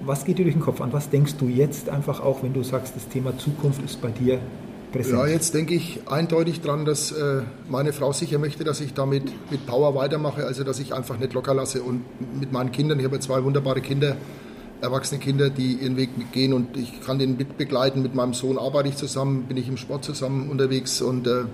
was 0.00 0.24
geht 0.24 0.38
dir 0.38 0.44
durch 0.44 0.56
den 0.56 0.62
Kopf 0.62 0.80
an? 0.80 0.92
Was 0.92 1.10
denkst 1.10 1.36
du 1.38 1.46
jetzt 1.46 1.88
einfach 1.88 2.20
auch, 2.20 2.42
wenn 2.42 2.52
du 2.52 2.64
sagst, 2.64 2.96
das 2.96 3.08
Thema 3.08 3.36
Zukunft 3.38 3.82
ist 3.84 4.00
bei 4.02 4.10
dir 4.10 4.40
präsent? 4.92 5.18
Ja, 5.18 5.26
jetzt 5.26 5.54
denke 5.54 5.74
ich 5.74 6.00
eindeutig 6.06 6.60
dran, 6.60 6.84
dass 6.84 7.12
äh, 7.12 7.42
meine 7.68 7.92
Frau 7.92 8.12
sicher 8.12 8.38
möchte, 8.38 8.64
dass 8.64 8.80
ich 8.80 8.94
damit 8.94 9.24
mit 9.50 9.64
Power 9.66 9.94
weitermache, 9.94 10.44
also 10.44 10.64
dass 10.64 10.80
ich 10.80 10.92
einfach 10.92 11.18
nicht 11.18 11.32
locker 11.32 11.54
lasse 11.54 11.82
und 11.82 12.02
mit 12.38 12.52
meinen 12.52 12.72
Kindern, 12.72 12.98
ich 12.98 13.04
habe 13.04 13.20
zwei 13.20 13.42
wunderbare 13.44 13.80
Kinder, 13.80 14.16
erwachsene 14.80 15.20
Kinder, 15.20 15.50
die 15.50 15.74
ihren 15.74 15.96
Weg 15.96 16.10
gehen 16.32 16.52
und 16.52 16.76
ich 16.76 17.00
kann 17.00 17.18
den 17.18 17.36
mitbegleiten. 17.36 18.02
Mit 18.02 18.14
meinem 18.14 18.34
Sohn 18.34 18.58
arbeite 18.58 18.88
ich 18.88 18.96
zusammen, 18.96 19.44
bin 19.44 19.56
ich 19.56 19.68
im 19.68 19.76
Sport 19.76 20.04
zusammen 20.04 20.48
unterwegs 20.50 21.00
und 21.00 21.26
äh, 21.26 21.44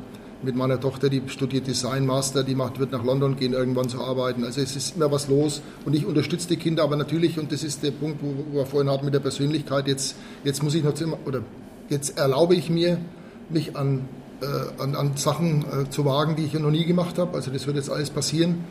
mit 0.45 0.57
meiner 0.57 0.81
Tochter, 0.81 1.09
die 1.09 1.23
studiert 1.27 1.67
Design 1.67 2.07
Master, 2.07 2.45
die 2.45 2.55
macht, 2.55 2.79
wird 2.79 2.93
nach 2.93 3.05
London 3.05 3.37
gehen, 3.37 3.53
irgendwann 3.53 3.89
zu 3.89 4.03
arbeiten. 4.03 4.45
Also 4.45 4.61
es 4.61 4.77
ist 4.77 4.97
immer 4.97 5.11
was 5.11 5.29
los 5.29 5.63
und 5.85 5.95
ich 5.95 6.07
unterstütze 6.07 6.49
die 6.49 6.57
Kinder, 6.57 6.83
aber 6.83 6.97
natürlich, 6.97 7.39
und 7.39 7.53
das 7.53 7.63
ist 7.63 7.83
der 7.83 7.91
Punkt, 7.91 8.21
wo, 8.23 8.57
wir 8.57 8.67
vorhin 8.67 8.91
hatten 8.91 9.05
mit 9.05 9.15
der 9.15 9.21
Persönlichkeit, 9.21 9.89
jetzt, 9.89 10.17
jetzt 10.45 10.63
muss 10.63 10.75
ich 10.75 10.85
noch 10.85 10.99
immer, 11.01 11.19
oder 11.27 11.41
jetzt 11.89 12.19
erlaube 12.19 12.55
ich 12.55 12.71
mir, 12.71 12.99
mich 13.51 13.77
an, 13.77 14.09
äh, 14.41 14.83
an, 14.83 14.95
an 14.95 15.17
Sachen 15.17 15.65
äh, 15.65 15.91
zu 15.91 16.05
wagen, 16.05 16.37
die 16.37 16.45
ich 16.45 16.55
noch 16.55 16.71
nie 16.71 16.85
gemacht 16.85 17.19
habe. 17.19 17.35
Also 17.37 17.51
das 17.51 17.67
wird 17.67 17.77
jetzt 17.77 17.91
alles 17.91 18.11
passieren. 18.11 18.65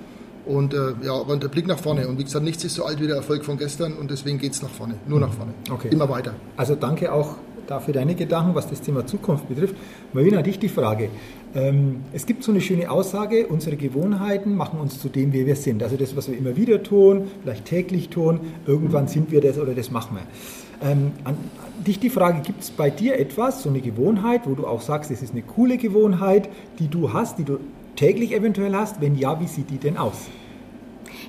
Und 0.45 0.73
äh, 0.73 0.93
ja, 1.03 1.13
aber 1.13 1.37
der 1.37 1.47
Blick 1.47 1.67
nach 1.67 1.79
vorne. 1.79 2.07
Und 2.07 2.19
wie 2.19 2.23
gesagt, 2.23 2.43
nichts 2.43 2.63
ist 2.63 2.75
so 2.75 2.83
alt 2.83 2.99
wie 2.99 3.07
der 3.07 3.15
Erfolg 3.15 3.45
von 3.45 3.57
gestern 3.57 3.93
und 3.93 4.11
deswegen 4.11 4.39
geht 4.39 4.53
es 4.53 4.61
nach 4.61 4.69
vorne. 4.69 4.95
Nur 5.07 5.19
nach 5.19 5.31
vorne. 5.31 5.53
Okay. 5.71 5.87
Immer 5.89 6.09
weiter. 6.09 6.33
Also 6.57 6.75
danke 6.75 7.13
auch 7.13 7.35
dafür 7.67 7.93
deine 7.93 8.15
Gedanken, 8.15 8.55
was 8.55 8.69
das 8.69 8.81
Thema 8.81 9.05
Zukunft 9.05 9.47
betrifft. 9.49 9.75
Marina, 10.13 10.41
dich 10.41 10.59
die 10.59 10.69
Frage. 10.69 11.09
Ähm, 11.55 12.01
es 12.13 12.25
gibt 12.25 12.43
so 12.43 12.51
eine 12.51 12.61
schöne 12.61 12.89
Aussage, 12.89 13.47
unsere 13.47 13.75
Gewohnheiten 13.75 14.55
machen 14.55 14.79
uns 14.79 14.99
zu 14.99 15.09
dem, 15.09 15.33
wie 15.33 15.45
wir 15.45 15.55
sind. 15.55 15.83
Also 15.83 15.97
das, 15.97 16.15
was 16.15 16.29
wir 16.29 16.37
immer 16.37 16.55
wieder 16.55 16.81
tun, 16.81 17.29
vielleicht 17.41 17.65
täglich 17.65 18.09
tun, 18.09 18.39
irgendwann 18.65 19.07
sind 19.07 19.31
wir 19.31 19.41
das 19.41 19.57
oder 19.57 19.73
das 19.73 19.91
machen 19.91 20.17
wir. 20.17 20.89
Ähm, 20.89 21.11
an, 21.23 21.37
dich 21.85 21.99
die 21.99 22.09
Frage, 22.09 22.41
gibt 22.41 22.63
es 22.63 22.71
bei 22.71 22.89
dir 22.89 23.19
etwas, 23.19 23.63
so 23.63 23.69
eine 23.69 23.81
Gewohnheit, 23.81 24.41
wo 24.45 24.55
du 24.55 24.65
auch 24.67 24.81
sagst, 24.81 25.11
das 25.11 25.21
ist 25.21 25.31
eine 25.31 25.43
coole 25.43 25.77
Gewohnheit, 25.77 26.49
die 26.79 26.87
du 26.87 27.13
hast, 27.13 27.37
die 27.37 27.43
du 27.43 27.59
täglich 27.95 28.33
eventuell 28.33 28.73
hast? 28.75 28.99
Wenn 28.99 29.15
ja, 29.15 29.39
wie 29.39 29.47
sieht 29.47 29.69
die 29.69 29.77
denn 29.77 29.97
aus? 29.97 30.27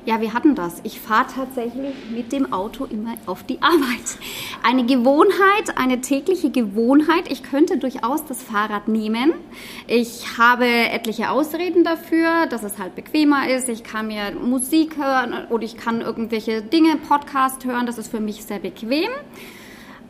Ja, 0.06 0.20
wir 0.20 0.34
hatten 0.34 0.54
das. 0.54 0.80
Ich 0.84 1.00
fahre 1.00 1.24
tatsächlich 1.34 1.94
mit 2.10 2.30
dem 2.30 2.52
Auto 2.52 2.84
immer 2.84 3.14
auf 3.24 3.42
die 3.42 3.62
Arbeit. 3.62 4.18
Eine 4.62 4.84
Gewohnheit, 4.84 5.76
eine 5.76 6.02
tägliche 6.02 6.50
Gewohnheit. 6.50 7.32
Ich 7.32 7.42
könnte 7.42 7.78
durchaus 7.78 8.26
das 8.26 8.42
Fahrrad 8.42 8.86
nehmen. 8.86 9.32
Ich 9.86 10.36
habe 10.36 10.66
etliche 10.66 11.30
Ausreden 11.30 11.84
dafür, 11.84 12.46
dass 12.46 12.64
es 12.64 12.78
halt 12.78 12.94
bequemer 12.94 13.48
ist. 13.48 13.70
Ich 13.70 13.82
kann 13.82 14.08
mir 14.08 14.32
Musik 14.32 14.98
hören 14.98 15.46
oder 15.48 15.64
ich 15.64 15.78
kann 15.78 16.02
irgendwelche 16.02 16.60
Dinge, 16.60 16.96
Podcast 16.96 17.64
hören. 17.64 17.86
Das 17.86 17.96
ist 17.96 18.08
für 18.08 18.20
mich 18.20 18.44
sehr 18.44 18.58
bequem. 18.58 19.08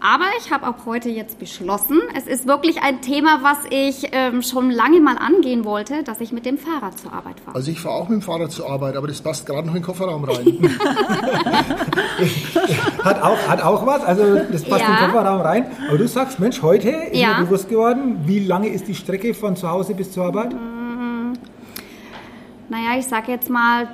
Aber 0.07 0.27
ich 0.39 0.53
habe 0.53 0.69
auch 0.69 0.85
heute 0.85 1.09
jetzt 1.09 1.39
beschlossen, 1.39 1.99
es 2.15 2.27
ist 2.27 2.47
wirklich 2.47 2.83
ein 2.83 3.01
Thema, 3.01 3.39
was 3.41 3.57
ich 3.71 4.11
ähm, 4.13 4.43
schon 4.43 4.71
lange 4.71 5.01
mal 5.01 5.17
angehen 5.17 5.65
wollte, 5.65 6.03
dass 6.03 6.21
ich 6.21 6.31
mit 6.31 6.45
dem 6.45 6.59
Fahrrad 6.59 6.99
zur 6.99 7.11
Arbeit 7.15 7.41
fahre. 7.41 7.57
Also 7.57 7.71
ich 7.71 7.81
fahre 7.81 7.95
auch 7.95 8.11
mit 8.11 8.21
dem 8.21 8.23
Fahrrad 8.23 8.53
zur 8.53 8.69
Arbeit, 8.69 8.97
aber 8.97 9.07
das 9.07 9.23
passt 9.23 9.47
gerade 9.47 9.67
noch 9.67 9.75
in 9.75 9.81
den 9.81 9.87
Kofferraum 9.87 10.25
rein. 10.25 10.45
hat, 13.03 13.23
auch, 13.23 13.39
hat 13.49 13.63
auch 13.63 13.87
was, 13.87 14.05
also 14.05 14.41
das 14.53 14.63
passt 14.65 14.83
Ja. 14.83 14.89
in 14.89 14.97
den 14.97 15.05
Kofferraum 15.11 15.41
rein. 15.41 15.71
Aber 15.89 15.97
du 15.97 16.07
sagst, 16.07 16.39
Mensch, 16.39 16.61
heute 16.61 16.91
ist 16.91 17.17
Ja. 17.19 17.39
mir 17.39 17.47
bewusst 17.47 17.71
geworden, 17.71 18.19
wie 18.27 18.41
lange 18.41 18.69
ist 18.69 18.87
die 18.87 18.95
Strecke 18.95 19.33
von 19.33 19.57
zu 19.57 19.71
Hause 19.71 19.95
bis 19.95 20.13
zur 20.13 20.27
Arbeit? 20.27 20.55
Naja, 22.69 22.99
ich 22.99 23.07
sage 23.07 23.33
jetzt 23.33 23.49
mal 23.49 23.89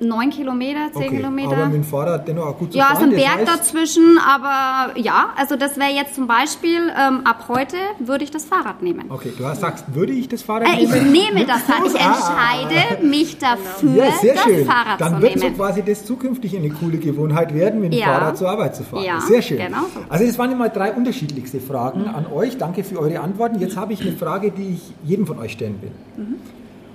neun 0.00 0.30
Kilometer, 0.30 0.92
zehn 0.96 1.10
Kilometer. 1.10 1.52
aber 1.52 1.66
mit 1.66 1.74
dem 1.74 1.84
Fahrrad 1.84 2.28
dennoch 2.28 2.46
auch 2.46 2.58
gut 2.58 2.72
zu 2.72 2.78
Ja, 2.78 2.84
fahren. 2.86 2.96
ist 2.96 3.02
ein 3.02 3.10
Berg 3.16 3.38
heißt, 3.38 3.48
dazwischen, 3.48 4.18
aber 4.18 4.96
ja, 4.98 5.30
also 5.36 5.56
das 5.56 5.76
wäre 5.76 5.90
jetzt 5.90 6.14
zum 6.14 6.26
Beispiel, 6.26 6.92
ähm, 6.96 7.22
ab 7.24 7.46
heute 7.48 7.76
würde 7.98 8.22
ich 8.24 8.30
das 8.30 8.44
Fahrrad 8.44 8.80
nehmen. 8.82 9.06
Okay, 9.08 9.32
du 9.36 9.44
hast, 9.44 9.60
sagst, 9.60 9.84
würde 9.94 10.12
ich 10.12 10.28
das 10.28 10.42
Fahrrad 10.42 10.68
Äh, 10.68 10.82
ich 10.84 10.90
nehmen? 10.90 11.12
nehme 11.12 11.44
das 11.46 11.62
Fahrrad, 11.62 11.86
ich 11.86 12.00
Ah. 12.00 12.12
entscheide 12.12 13.06
mich 13.06 13.38
dafür, 13.38 14.04
Ja, 14.04 14.12
sehr 14.12 14.34
das 14.34 14.42
schön. 14.44 14.66
Fahrrad 14.66 15.00
Dann 15.00 15.16
zu 15.16 15.22
wird 15.22 15.32
so 15.38 15.44
nehmen. 15.44 15.56
quasi 15.56 15.82
das 15.82 16.04
zukünftig 16.06 16.56
eine 16.56 16.70
coole 16.70 16.98
Gewohnheit 16.98 17.52
werden, 17.52 17.80
mit 17.80 17.92
dem 17.92 17.98
Ja. 18.00 18.06
Fahrrad 18.06 18.38
zur 18.38 18.50
Arbeit 18.50 18.76
zu 18.76 18.84
fahren. 18.84 19.02
Ja, 19.04 19.20
sehr 19.20 19.42
schön. 19.42 19.58
genau 19.58 19.82
so. 19.92 20.00
Also 20.08 20.24
das 20.24 20.38
waren 20.38 20.52
immer 20.52 20.68
drei 20.68 20.92
unterschiedlichste 20.92 21.60
Fragen 21.60 22.06
an 22.06 22.26
euch. 22.32 22.56
Danke 22.56 22.84
für 22.84 22.98
eure 23.00 23.20
Antworten. 23.20 23.58
Jetzt 23.58 23.76
habe 23.76 23.92
ich 23.92 24.00
eine 24.02 24.12
Frage, 24.12 24.52
die 24.52 24.74
ich 24.74 24.92
jedem 25.04 25.26
von 25.26 25.38
euch 25.38 25.52
stellen 25.52 25.78
will. 25.82 25.90
Mhm. 26.24 26.34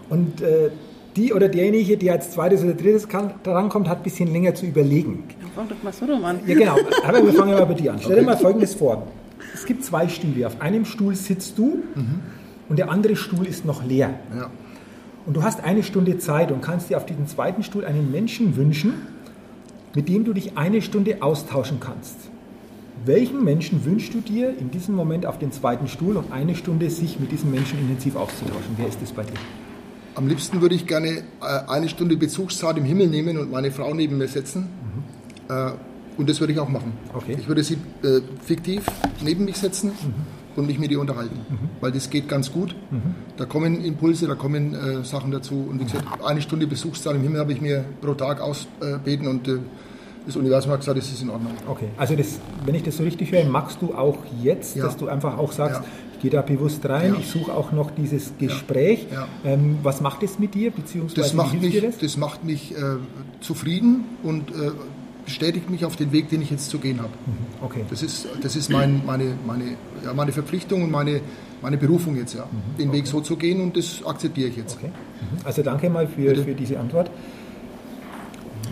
Und 0.09 0.41
äh, 0.41 0.69
die 1.15 1.33
oder 1.33 1.47
derjenige, 1.47 1.97
der 1.97 2.13
als 2.13 2.31
zweites 2.31 2.63
oder 2.63 2.73
drittes 2.73 3.07
kann, 3.07 3.31
drankommt, 3.43 3.87
hat 3.87 3.99
ein 3.99 4.03
bisschen 4.03 4.31
länger 4.31 4.55
zu 4.55 4.65
überlegen. 4.65 5.23
Fang 5.55 5.67
doch 5.67 5.81
mal 5.83 5.93
so 5.93 6.05
rum 6.05 6.23
an. 6.25 6.39
Ja, 6.47 6.55
genau. 6.55 6.77
Aber 7.07 7.23
wir 7.23 7.33
fangen 7.33 7.53
mal 7.53 7.65
bei 7.65 7.75
dir 7.75 7.93
an. 7.93 7.99
Stell 8.01 8.17
dir 8.19 8.23
mal 8.23 8.37
Folgendes 8.37 8.73
vor. 8.73 9.07
Es 9.53 9.65
gibt 9.65 9.83
zwei 9.83 10.07
Stühle. 10.07 10.47
Auf 10.47 10.59
einem 10.61 10.85
Stuhl 10.85 11.15
sitzt 11.15 11.57
du 11.57 11.83
und 12.69 12.79
der 12.79 12.89
andere 12.89 13.15
Stuhl 13.15 13.45
ist 13.45 13.65
noch 13.65 13.83
leer. 13.83 14.11
ja. 14.35 14.49
Und 15.25 15.37
du 15.37 15.43
hast 15.43 15.63
eine 15.63 15.83
Stunde 15.83 16.17
Zeit 16.17 16.51
und 16.51 16.61
kannst 16.61 16.89
dir 16.89 16.97
auf 16.97 17.05
diesem 17.05 17.27
zweiten 17.27 17.63
Stuhl 17.63 17.85
einen 17.85 18.11
Menschen 18.11 18.57
wünschen, 18.57 18.93
mit 19.95 20.09
dem 20.09 20.25
du 20.25 20.33
dich 20.33 20.57
eine 20.57 20.81
Stunde 20.81 21.21
austauschen 21.21 21.79
kannst. 21.79 22.17
Welchen 23.05 23.43
Menschen 23.43 23.85
wünschst 23.85 24.13
du 24.13 24.19
dir 24.19 24.49
in 24.57 24.71
diesem 24.71 24.95
Moment 24.95 25.25
auf 25.25 25.39
den 25.39 25.51
zweiten 25.51 25.87
Stuhl 25.87 26.17
und 26.17 26.31
eine 26.31 26.55
Stunde 26.55 26.89
sich 26.89 27.19
mit 27.19 27.31
diesem 27.31 27.51
Menschen 27.51 27.79
intensiv 27.79 28.15
auszutauschen? 28.15 28.75
Wer 28.77 28.87
ist 28.87 29.01
das 29.01 29.11
bei 29.11 29.23
dir? 29.23 29.33
Am 30.15 30.27
liebsten 30.27 30.61
würde 30.61 30.75
ich 30.75 30.85
gerne 30.85 31.09
äh, 31.09 31.23
eine 31.67 31.89
Stunde 31.89 32.15
Bezugszeit 32.17 32.77
im 32.77 32.83
Himmel 32.85 33.07
nehmen 33.07 33.37
und 33.37 33.51
meine 33.51 33.71
Frau 33.71 33.93
neben 33.93 34.17
mir 34.17 34.27
setzen. 34.27 34.67
Äh, 35.49 35.71
Und 36.17 36.29
das 36.29 36.39
würde 36.39 36.53
ich 36.53 36.59
auch 36.59 36.69
machen. 36.69 36.93
Okay. 37.13 37.35
Ich 37.39 37.47
würde 37.47 37.63
sie 37.63 37.73
äh, 38.03 38.21
fiktiv 38.45 38.83
neben 39.23 39.45
mich 39.45 39.57
setzen 39.57 39.91
und 40.55 40.67
mich 40.67 40.77
mit 40.77 40.91
ihr 40.91 40.99
unterhalten. 40.99 41.39
Weil 41.81 41.91
das 41.91 42.07
geht 42.11 42.29
ganz 42.29 42.51
gut. 42.51 42.75
Da 43.37 43.45
kommen 43.45 43.83
Impulse, 43.83 44.27
da 44.27 44.35
kommen 44.35 44.75
äh, 44.75 45.03
Sachen 45.03 45.31
dazu. 45.31 45.65
Und 45.67 45.79
wie 45.79 45.85
gesagt, 45.85 46.05
eine 46.23 46.41
Stunde 46.41 46.67
Besuchszeit 46.67 47.15
im 47.15 47.23
Himmel 47.23 47.39
habe 47.39 47.51
ich 47.53 47.61
mir 47.61 47.83
pro 48.01 48.13
Tag 48.13 48.39
ausbeten 48.41 49.27
und 49.27 49.47
äh, 49.47 49.57
das 50.27 50.35
Universum 50.35 50.71
hat 50.71 50.81
gesagt, 50.81 50.97
das 50.99 51.09
ist 51.11 51.21
in 51.23 51.31
Ordnung. 51.31 51.53
Okay, 51.67 51.87
also 51.97 52.15
das, 52.15 52.39
wenn 52.63 52.75
ich 52.75 52.83
das 52.83 52.95
so 52.97 53.03
richtig 53.03 53.31
höre, 53.31 53.43
magst 53.45 53.81
du 53.81 53.93
auch 53.95 54.19
jetzt, 54.41 54.75
Ja. 54.75 54.85
dass 54.85 54.95
du 54.95 55.07
einfach 55.07 55.37
auch 55.39 55.51
sagst, 55.51 55.81
Ja. 55.81 55.87
Ich 56.23 56.31
gehe 56.31 56.39
da 56.39 56.41
bewusst 56.41 56.85
rein, 56.87 57.13
Ja. 57.15 57.19
ich 57.19 57.27
suche 57.27 57.53
auch 57.53 57.73
noch 57.73 57.91
dieses 57.91 58.31
Gespräch. 58.39 59.07
Ja. 59.11 59.27
Ähm, 59.43 59.79
was 59.83 59.99
macht 59.99 60.23
es 60.23 60.39
mit 60.39 60.53
dir, 60.55 60.71
beziehungsweise 60.71 61.19
Das 61.21 61.33
macht 61.33 61.61
mich, 61.61 61.71
dir 61.73 61.81
das? 61.81 61.97
das 61.97 62.15
macht 62.15 62.45
mich 62.45 62.71
äh, 62.71 62.77
zufrieden 63.41 64.05
und 64.23 64.49
äh, 64.51 64.71
bestätigt 65.25 65.69
mich 65.69 65.83
auf 65.83 65.97
den 65.97 66.13
Weg, 66.13 66.29
den 66.29 66.41
ich 66.41 66.49
jetzt 66.49 66.69
zu 66.69 66.79
gehen 66.79 66.99
habe. 66.99 67.11
Okay. 67.61 67.83
Das 67.89 68.01
ist, 68.03 68.27
das 68.41 68.55
ist 68.55 68.69
mein, 68.69 69.05
meine, 69.05 69.33
meine, 69.45 69.75
ja, 70.05 70.13
meine 70.13 70.31
Verpflichtung 70.31 70.83
und 70.83 70.91
meine, 70.91 71.19
meine 71.61 71.75
Berufung 71.77 72.15
jetzt, 72.15 72.35
ja. 72.35 72.45
Den 72.79 72.93
Weg 72.93 73.05
so 73.07 73.19
zu 73.19 73.35
gehen 73.35 73.59
und 73.61 73.75
das 73.75 74.01
akzeptiere 74.05 74.47
ich 74.47 74.55
jetzt. 74.55 74.77
okay. 74.77 74.87
Mhm. 74.87 75.37
Also 75.43 75.61
danke 75.61 75.89
mal 75.89 76.07
für, 76.07 76.29
Bitte. 76.29 76.43
für 76.43 76.53
diese 76.53 76.79
Antwort. 76.79 77.11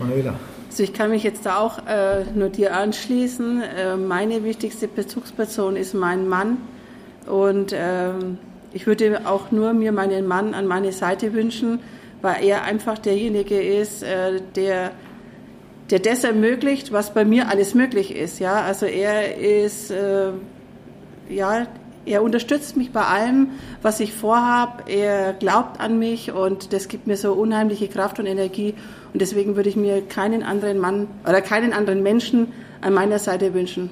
Manuela. 0.00 0.34
Also 0.70 0.82
ich 0.84 0.94
kann 0.94 1.10
mich 1.10 1.22
jetzt 1.22 1.44
da 1.44 1.58
auch 1.58 1.86
äh, 1.86 2.24
nur 2.34 2.48
dir 2.48 2.74
anschließen. 2.74 3.60
Äh, 3.60 3.96
meine 3.98 4.42
wichtigste 4.42 4.88
Bezugsperson 4.88 5.76
ist 5.76 5.92
mein 5.92 6.26
Mann 6.28 6.56
und 7.26 7.74
ähm, 7.74 8.38
ich 8.72 8.86
würde 8.86 9.22
auch 9.24 9.50
nur 9.50 9.72
mir 9.72 9.92
meinen 9.92 10.26
Mann 10.26 10.54
an 10.54 10.66
meine 10.66 10.92
Seite 10.92 11.32
wünschen, 11.32 11.80
weil 12.20 12.44
er 12.44 12.62
einfach 12.64 12.98
derjenige 12.98 13.60
ist, 13.60 14.02
äh, 14.02 14.40
der 14.56 14.92
der 15.90 15.98
das 15.98 16.24
ermöglicht, 16.24 16.90
was 16.92 17.12
bei 17.12 17.24
mir 17.24 17.50
alles 17.50 17.74
möglich 17.74 18.16
ist. 18.16 18.38
Ja, 18.38 18.62
also 18.62 18.86
er 18.86 19.36
ist 19.36 19.90
äh, 19.90 20.32
ja, 21.28 21.66
er 22.04 22.22
unterstützt 22.22 22.76
mich 22.76 22.92
bei 22.92 23.02
allem, 23.02 23.48
was 23.80 24.00
ich 24.00 24.12
vorhabe. 24.12 24.90
Er 24.90 25.32
glaubt 25.34 25.80
an 25.80 25.98
mich 25.98 26.32
und 26.32 26.72
das 26.72 26.88
gibt 26.88 27.06
mir 27.06 27.16
so 27.16 27.32
unheimliche 27.32 27.88
Kraft 27.88 28.18
und 28.18 28.26
Energie. 28.26 28.74
Und 29.12 29.20
deswegen 29.20 29.54
würde 29.56 29.68
ich 29.68 29.76
mir 29.76 30.02
keinen 30.02 30.42
anderen 30.42 30.78
Mann 30.78 31.08
oder 31.28 31.40
keinen 31.40 31.72
anderen 31.72 32.02
Menschen 32.02 32.48
an 32.80 32.94
meiner 32.94 33.18
Seite 33.18 33.54
wünschen. 33.54 33.90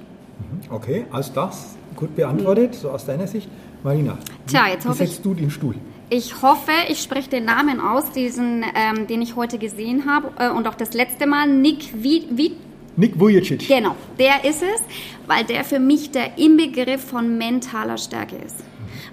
Okay, 0.71 1.07
also 1.13 1.33
das 1.35 1.77
gut 1.97 2.15
beantwortet, 2.17 2.75
so 2.75 2.91
aus 2.91 3.05
deiner 3.07 3.27
Sicht. 3.27 3.49
Marina, 3.83 4.19
Tja, 4.47 4.69
jetzt 4.69 4.85
wie 4.85 4.89
hoffe 4.91 5.05
ich- 5.05 5.11
setzt 5.11 5.25
du 5.25 5.35
den 5.35 5.51
Stuhl? 5.51 5.75
Ich 6.13 6.43
hoffe, 6.43 6.73
ich 6.89 7.01
spreche 7.01 7.31
den 7.31 7.45
Namen 7.45 7.81
aus, 7.81 8.11
diesen, 8.11 8.65
ähm, 8.75 9.07
den 9.07 9.23
ich 9.23 9.37
heute 9.37 9.59
gesehen 9.59 10.07
habe 10.11 10.33
äh, 10.39 10.51
und 10.51 10.67
auch 10.67 10.75
das 10.75 10.93
letzte 10.93 11.27
Mal, 11.27 11.49
Nick 11.49 11.91
wie, 12.03 12.25
wie 12.33 12.53
Nick 12.97 13.19
Vujicic. 13.19 13.69
Genau, 13.69 13.95
der 14.19 14.45
ist 14.45 14.63
es, 14.63 14.83
weil 15.29 15.45
der 15.45 15.65
für 15.65 15.79
mich 15.79 16.11
der 16.11 16.37
Inbegriff 16.37 17.03
von 17.05 17.39
mentaler 17.39 17.97
Stärke 17.97 18.37
ist. 18.45 18.57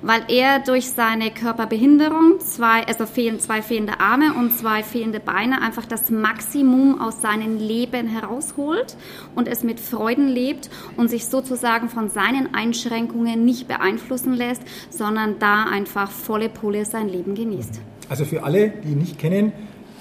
Weil 0.02 0.22
er 0.28 0.60
durch 0.60 0.92
seine 0.92 1.32
Körperbehinderung, 1.32 2.40
zwei, 2.40 2.86
also 2.86 3.06
fehlen, 3.06 3.40
zwei 3.40 3.62
fehlende 3.62 4.00
Arme 4.00 4.34
und 4.34 4.58
zwei 4.58 4.84
fehlende 4.84 5.20
Beine, 5.20 5.62
einfach 5.62 5.86
das 5.86 6.10
Maximum 6.10 7.02
aus 7.02 7.22
seinem 7.22 7.58
Leben 7.58 8.08
herausholt 8.08 8.96
und 9.36 9.48
es 9.48 9.64
mit 9.64 9.80
Freuden 9.80 10.28
lebt 10.28 10.70
und 10.98 11.10
sich 11.10 11.26
sozusagen 11.26 11.90
von 11.90 12.10
seinen 12.10 12.54
Einschränkungen 12.54 13.44
nicht 13.44 13.68
beeinflussen 13.68 14.34
lässt, 14.34 14.62
sondern 14.90 15.40
da 15.40 15.64
einfach 15.64 16.12
volle 16.12 16.50
Pulle 16.50 16.86
sein 16.86 17.10
Leben 17.10 17.36
genießt. 17.36 17.80
Also 18.10 18.24
für 18.24 18.44
alle, 18.44 18.70
die 18.70 18.96
nicht 18.96 19.20
kennen, 19.20 19.52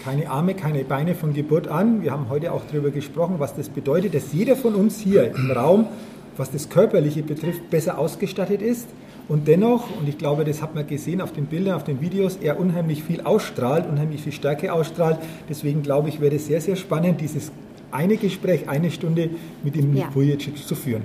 keine 0.04 0.30
Arme, 0.30 0.54
keine 0.54 0.84
Beine 0.84 1.16
von 1.16 1.34
Geburt 1.34 1.66
an. 1.66 2.02
Wir 2.02 2.12
haben 2.12 2.28
heute 2.28 2.52
auch 2.52 2.62
darüber 2.70 2.90
gesprochen, 2.90 3.36
was 3.38 3.56
das 3.56 3.68
bedeutet, 3.68 4.14
dass 4.14 4.32
jeder 4.32 4.54
von 4.54 4.76
uns 4.76 5.00
hier 5.00 5.34
im 5.34 5.50
Raum, 5.50 5.88
was 6.36 6.52
das 6.52 6.68
Körperliche 6.68 7.24
betrifft, 7.24 7.70
besser 7.70 7.98
ausgestattet 7.98 8.62
ist. 8.62 8.86
Und 9.28 9.48
dennoch, 9.48 9.88
und 9.98 10.08
ich 10.08 10.18
glaube, 10.18 10.44
das 10.44 10.62
hat 10.62 10.74
man 10.74 10.86
gesehen 10.86 11.20
auf 11.20 11.32
den 11.32 11.46
Bildern, 11.46 11.74
auf 11.74 11.84
den 11.84 12.00
Videos, 12.00 12.38
er 12.40 12.60
unheimlich 12.60 13.02
viel 13.02 13.22
ausstrahlt, 13.22 13.86
unheimlich 13.88 14.22
viel 14.22 14.32
Stärke 14.32 14.72
ausstrahlt. 14.72 15.18
Deswegen 15.48 15.82
glaube 15.82 16.08
ich, 16.08 16.20
wäre 16.20 16.36
es 16.36 16.46
sehr, 16.46 16.60
sehr 16.60 16.76
spannend, 16.76 17.20
dieses 17.20 17.50
eine 17.90 18.16
Gespräch, 18.16 18.68
eine 18.68 18.90
Stunde 18.90 19.30
mit 19.64 19.74
dem 19.74 19.94
Ja. 19.96 20.14
Vujicic 20.14 20.56
zu 20.58 20.74
führen. 20.74 21.02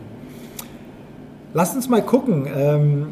Lasst 1.54 1.76
uns 1.76 1.90
mal 1.90 2.02
gucken. 2.04 2.48
Ähm, 2.56 3.08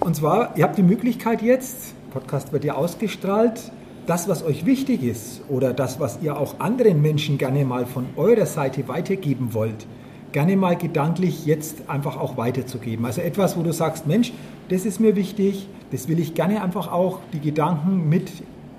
Und 0.00 0.16
zwar, 0.16 0.56
ihr 0.56 0.64
habt 0.64 0.76
die 0.76 0.82
Möglichkeit 0.82 1.40
jetzt, 1.40 1.94
Podcast 2.10 2.52
wird 2.52 2.64
ja 2.64 2.74
ausgestrahlt, 2.74 3.72
das, 4.06 4.28
was 4.28 4.44
euch 4.44 4.66
wichtig 4.66 5.02
ist 5.02 5.40
oder 5.48 5.72
das, 5.72 5.98
was 5.98 6.18
ihr 6.20 6.36
auch 6.36 6.58
anderen 6.60 7.00
Menschen 7.00 7.38
gerne 7.38 7.64
mal 7.64 7.86
von 7.86 8.06
eurer 8.16 8.44
Seite 8.44 8.86
weitergeben 8.88 9.54
wollt, 9.54 9.86
gerne 10.34 10.56
mal 10.56 10.76
gedanklich 10.76 11.46
jetzt 11.46 11.88
einfach 11.88 12.16
auch 12.16 12.36
weiterzugeben. 12.36 13.06
Also 13.06 13.20
etwas, 13.20 13.56
wo 13.56 13.62
du 13.62 13.72
sagst, 13.72 14.08
Mensch, 14.08 14.32
das 14.68 14.84
ist 14.84 14.98
mir 14.98 15.14
wichtig, 15.14 15.68
das 15.92 16.08
will 16.08 16.18
ich 16.18 16.34
gerne 16.34 16.60
einfach 16.60 16.90
auch 16.90 17.20
die 17.32 17.38
Gedanken 17.38 18.08
mit 18.08 18.32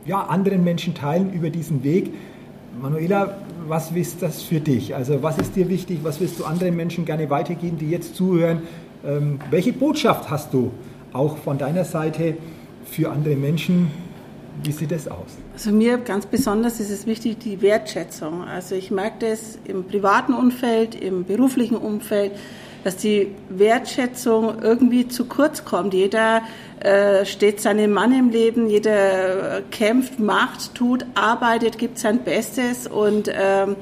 ja, 0.06 0.22
anderen 0.22 0.66
Menschen 0.66 0.94
teilen 0.96 1.32
über 1.32 1.50
diesen 1.50 1.82
Weg. 1.82 2.12
Manuela, 2.82 3.38
was 3.70 3.92
ist 3.92 4.22
das 4.22 4.44
für 4.44 4.60
dich? 4.60 4.96
Also 4.96 5.24
was 5.24 5.38
ist 5.38 5.56
dir 5.56 5.70
wichtig? 5.70 6.00
Was 6.04 6.20
willst 6.20 6.38
du 6.42 6.44
anderen 6.44 6.76
Menschen 6.76 7.06
gerne 7.06 7.30
weitergeben, 7.30 7.78
die 7.78 7.90
jetzt 7.90 8.16
zuhören? 8.16 8.64
Ähm, 9.06 9.40
welche 9.50 9.72
Botschaft 9.72 10.30
hast 10.30 10.54
du 10.54 10.72
auch 11.14 11.38
von 11.38 11.58
deiner 11.58 11.86
Seite 11.86 12.36
für 12.84 13.12
andere 13.12 13.38
Menschen? 13.38 13.92
Wie 14.64 14.72
sieht 14.72 14.92
das 14.92 15.08
aus? 15.08 15.38
Also 15.54 15.72
mir 15.72 15.98
ganz 15.98 16.26
besonders 16.26 16.80
ist 16.80 16.90
es 16.90 17.06
wichtig, 17.06 17.40
die 17.40 17.62
Wertschätzung. 17.62 18.44
Also 18.44 18.76
ich 18.76 18.92
merke 18.92 19.30
das 19.30 19.60
im 19.66 19.84
privaten 19.84 20.34
Umfeld, 20.34 20.96
im 20.96 21.26
beruflichen 21.26 21.78
Umfeld, 21.78 22.32
dass 22.84 22.98
die 22.98 23.32
Wertschätzung 23.50 24.62
irgendwie 24.62 25.08
zu 25.08 25.26
kurz 25.26 25.66
kommt. 25.66 25.94
Jeder 25.94 26.44
äh, 26.80 27.26
steht 27.26 27.60
seinem 27.60 27.92
Mann 27.92 28.12
im 28.12 28.30
Leben, 28.30 28.70
jeder 28.70 29.64
kämpft, 29.72 30.20
macht, 30.20 30.76
tut, 30.76 31.06
arbeitet, 31.16 31.80
gibt 31.80 31.98
sein 31.98 32.20
Bestes 32.24 32.86
und, 32.86 33.30
ähm, 33.34 33.76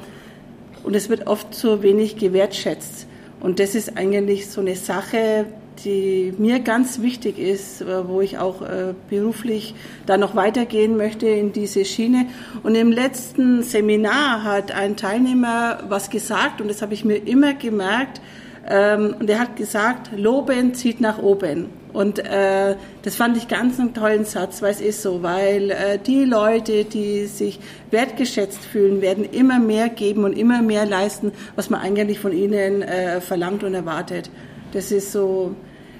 und 0.83 0.95
es 0.95 1.09
wird 1.09 1.27
oft 1.27 1.53
zu 1.53 1.83
wenig 1.83 2.15
gewertschätzt. 2.15 3.07
Und 3.41 3.59
das 3.59 3.75
ist 3.75 3.97
eigentlich 3.97 4.49
so 4.49 4.61
eine 4.61 4.77
Sache, 4.77 5.47
die 5.79 6.33
mir 6.37 6.59
ganz 6.59 7.01
wichtig 7.01 7.37
ist, 7.37 7.81
äh, 7.81 8.07
wo 8.07 8.21
ich 8.21 8.37
auch 8.37 8.61
äh, 8.61 8.93
beruflich 9.09 9.75
da 10.05 10.17
noch 10.17 10.35
weitergehen 10.35 10.97
möchte 10.97 11.27
in 11.27 11.51
diese 11.51 11.85
Schiene. 11.85 12.27
Und 12.63 12.75
im 12.75 12.91
letzten 12.91 13.63
Seminar 13.63 14.43
hat 14.43 14.71
ein 14.71 14.95
Teilnehmer 14.95 15.79
was 15.87 16.09
gesagt 16.09 16.61
und 16.61 16.67
das 16.67 16.81
habe 16.81 16.93
ich 16.93 17.05
mir 17.05 17.17
immer 17.17 17.53
gemerkt. 17.53 18.21
Ähm, 18.69 19.15
und 19.19 19.29
er 19.29 19.39
hat 19.39 19.55
gesagt, 19.55 20.11
Loben 20.15 20.73
zieht 20.73 21.01
nach 21.01 21.19
oben. 21.21 21.69
Und 21.91 22.19
äh, 22.19 22.75
das 23.03 23.15
fand 23.15 23.37
ich 23.37 23.47
ganz 23.47 23.79
einen 23.79 23.93
tollen 23.93 24.25
Satz, 24.25 24.61
weil 24.61 24.71
es 24.71 24.81
ist 24.81 25.03
so, 25.03 25.21
weil 25.21 25.99
die 26.07 26.23
Leute, 26.23 26.85
die 26.85 27.27
sich 27.27 27.59
wertgeschätzt 27.91 28.65
fühlen, 28.65 29.01
werden 29.01 29.25
immer 29.25 29.59
mehr 29.59 29.89
geben 29.89 30.23
und 30.23 30.33
immer 30.33 30.63
mehr 30.63 30.87
leisten, 30.87 31.31
was 31.55 31.69
man 31.69 31.81
eigentlich 31.81 32.19
von 32.19 32.33
ihnen 32.33 32.83
verlangt 33.21 33.63
und 33.63 33.75
erwartet. 33.75 34.31
Das 34.73 34.91
ist 34.91 35.11
so, 35.11 35.55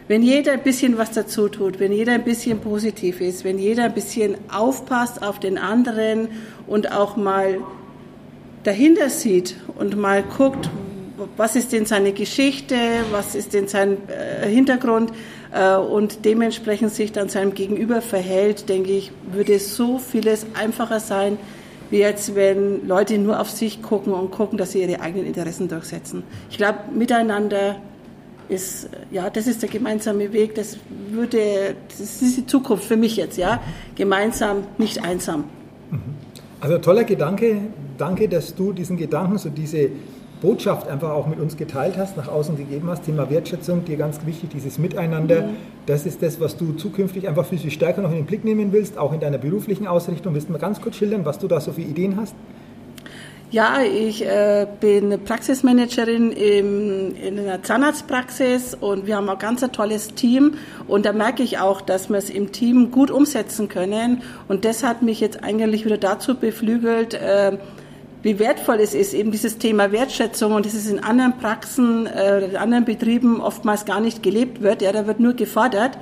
wenn 0.08 0.24
jeder 0.24 0.54
ein 0.54 0.64
bisschen 0.64 0.98
was 0.98 1.12
dazu 1.12 1.48
tut, 1.48 1.80
wenn 1.80 1.92
jeder 1.92 2.14
ein 2.14 2.24
bisschen 2.24 2.60
positiv 2.60 3.22
ist, 3.22 3.44
wenn 3.44 3.60
jeder 3.60 3.86
ein 3.86 3.94
bisschen 3.94 4.36
aufpasst 4.52 5.22
auf 5.22 5.40
den 5.40 5.60
anderen 5.60 6.28
und 6.66 6.92
auch 6.92 7.16
mal 7.16 7.60
dahinter 8.64 9.10
sieht 9.10 9.56
und 9.78 9.96
mal 9.96 10.24
guckt, 10.24 10.70
was 11.38 11.56
ist 11.56 11.72
denn 11.72 11.86
seine 11.86 12.14
Geschichte, 12.14 12.76
was 13.12 13.36
ist 13.36 13.54
denn 13.54 13.68
sein 13.68 13.98
äh, 14.08 14.48
Hintergrund 14.48 15.12
äh, 15.54 15.76
und 15.76 16.26
dementsprechend 16.26 16.92
sich 16.92 17.12
dann 17.12 17.30
seinem 17.30 17.54
Gegenüber 17.54 18.02
verhält, 18.02 18.70
denke 18.70 18.92
ich, 18.92 19.12
würde 19.32 19.60
so 19.60 20.00
vieles 20.00 20.48
einfacher 20.56 21.00
sein, 21.00 21.38
wie 21.92 22.00
jetzt, 22.00 22.34
wenn 22.34 22.88
Leute 22.88 23.20
nur 23.20 23.40
auf 23.40 23.52
sich 23.52 23.84
gucken 23.84 24.14
und 24.14 24.32
gucken, 24.32 24.58
dass 24.58 24.72
sie 24.72 24.82
ihre 24.82 25.00
eigenen 25.00 25.28
Interessen 25.28 25.68
durchsetzen. 25.68 26.24
Ich 26.50 26.58
glaube, 26.58 26.80
miteinander 26.92 27.76
ist, 28.54 28.90
ja, 29.12 29.30
das 29.30 29.48
ist 29.48 29.62
der 29.62 29.70
gemeinsame 29.70 30.32
Weg, 30.32 30.56
das 30.56 30.78
würde, 31.10 31.76
das 31.90 32.22
ist 32.22 32.38
die 32.38 32.46
Zukunft 32.46 32.86
für 32.86 32.98
mich 32.98 33.18
jetzt, 33.18 33.38
ja, 33.38 33.62
gemeinsam, 33.96 34.64
nicht 34.78 35.04
einsam. 35.04 35.46
Also 36.62 36.78
toller 36.78 37.04
Gedanke, 37.04 37.58
danke, 37.98 38.30
dass 38.30 38.56
du 38.56 38.72
diesen 38.72 38.96
Gedanken, 38.98 39.38
so 39.38 39.50
diese 39.50 39.90
Botschaft 40.42 40.90
einfach 40.90 41.12
auch 41.12 41.28
mit 41.28 41.40
uns 41.40 41.56
geteilt 41.56 41.98
hast, 41.98 42.18
nach 42.18 42.28
außen 42.28 42.58
gegeben 42.58 42.90
hast, 42.90 43.06
Thema 43.06 43.30
Wertschätzung, 43.30 43.86
dir 43.86 43.98
ganz 43.98 44.26
wichtig, 44.26 44.50
dieses 44.54 44.78
Miteinander, 44.78 45.44
mhm. 45.44 45.56
das 45.86 46.06
ist 46.06 46.22
das, 46.22 46.40
was 46.40 46.58
du 46.58 46.74
zukünftig 46.74 47.28
einfach 47.28 47.46
viel, 47.46 47.60
viel 47.60 47.72
stärker 47.72 48.02
noch 48.02 48.12
in 48.12 48.18
den 48.18 48.26
Blick 48.26 48.44
nehmen 48.44 48.74
willst, 48.74 48.98
auch 48.98 49.14
in 49.14 49.22
deiner 49.22 49.38
beruflichen 49.38 49.88
Ausrichtung. 49.88 50.34
Willst 50.34 50.50
du 50.50 50.52
mal 50.52 50.60
ganz 50.60 50.82
kurz 50.82 50.98
schildern, 50.98 51.26
was 51.26 51.40
du 51.40 51.48
da 51.48 51.62
so 51.62 51.72
für 51.72 51.82
Ideen 51.82 52.18
hast? 52.18 52.36
Ja, 53.54 53.84
ich 53.84 54.26
äh, 54.26 54.66
bin 54.80 55.24
Praxismanagerin 55.26 56.32
im, 56.32 57.16
in 57.16 57.38
einer 57.38 57.62
Zahnarztpraxis 57.62 58.74
und 58.74 59.06
wir 59.06 59.16
haben 59.16 59.30
ein 59.30 59.38
ganz 59.38 59.62
ein 59.62 59.72
tolles 59.72 60.16
Team. 60.16 60.56
Und 60.88 61.06
da 61.06 61.14
merke 61.14 61.44
ich 61.44 61.60
auch, 61.60 61.80
dass 61.82 62.10
wir 62.10 62.18
es 62.18 62.32
im 62.32 62.52
Team 62.52 62.90
gut 62.90 63.12
umsetzen 63.12 63.70
können. 63.70 64.24
Und 64.48 64.66
das 64.66 64.84
hat 64.84 65.04
mich 65.04 65.20
jetzt 65.20 65.44
eigentlich 65.44 65.86
wieder 65.86 66.00
dazu 66.00 66.34
beflügelt, 66.34 67.14
äh, 67.14 67.60
wie 68.24 68.40
wertvoll 68.40 68.80
es 68.80 68.96
ist, 68.96 69.14
eben 69.14 69.30
dieses 69.30 69.60
Thema 69.60 69.92
Wertschätzung. 69.92 70.54
Und 70.54 70.66
das 70.66 70.74
ist 70.74 70.90
in 70.90 71.04
anderen 71.04 71.38
Praxen, 71.38 72.08
äh, 72.08 72.46
in 72.46 72.56
anderen 72.56 72.86
Betrieben 72.86 73.40
oftmals 73.40 73.86
gar 73.86 74.00
nicht 74.00 74.24
gelebt 74.24 74.64
wird, 74.64 74.82
ja, 74.82 74.92
da 74.92 75.06
wird 75.06 75.20
nur 75.20 75.34
gefordert. 75.34 76.00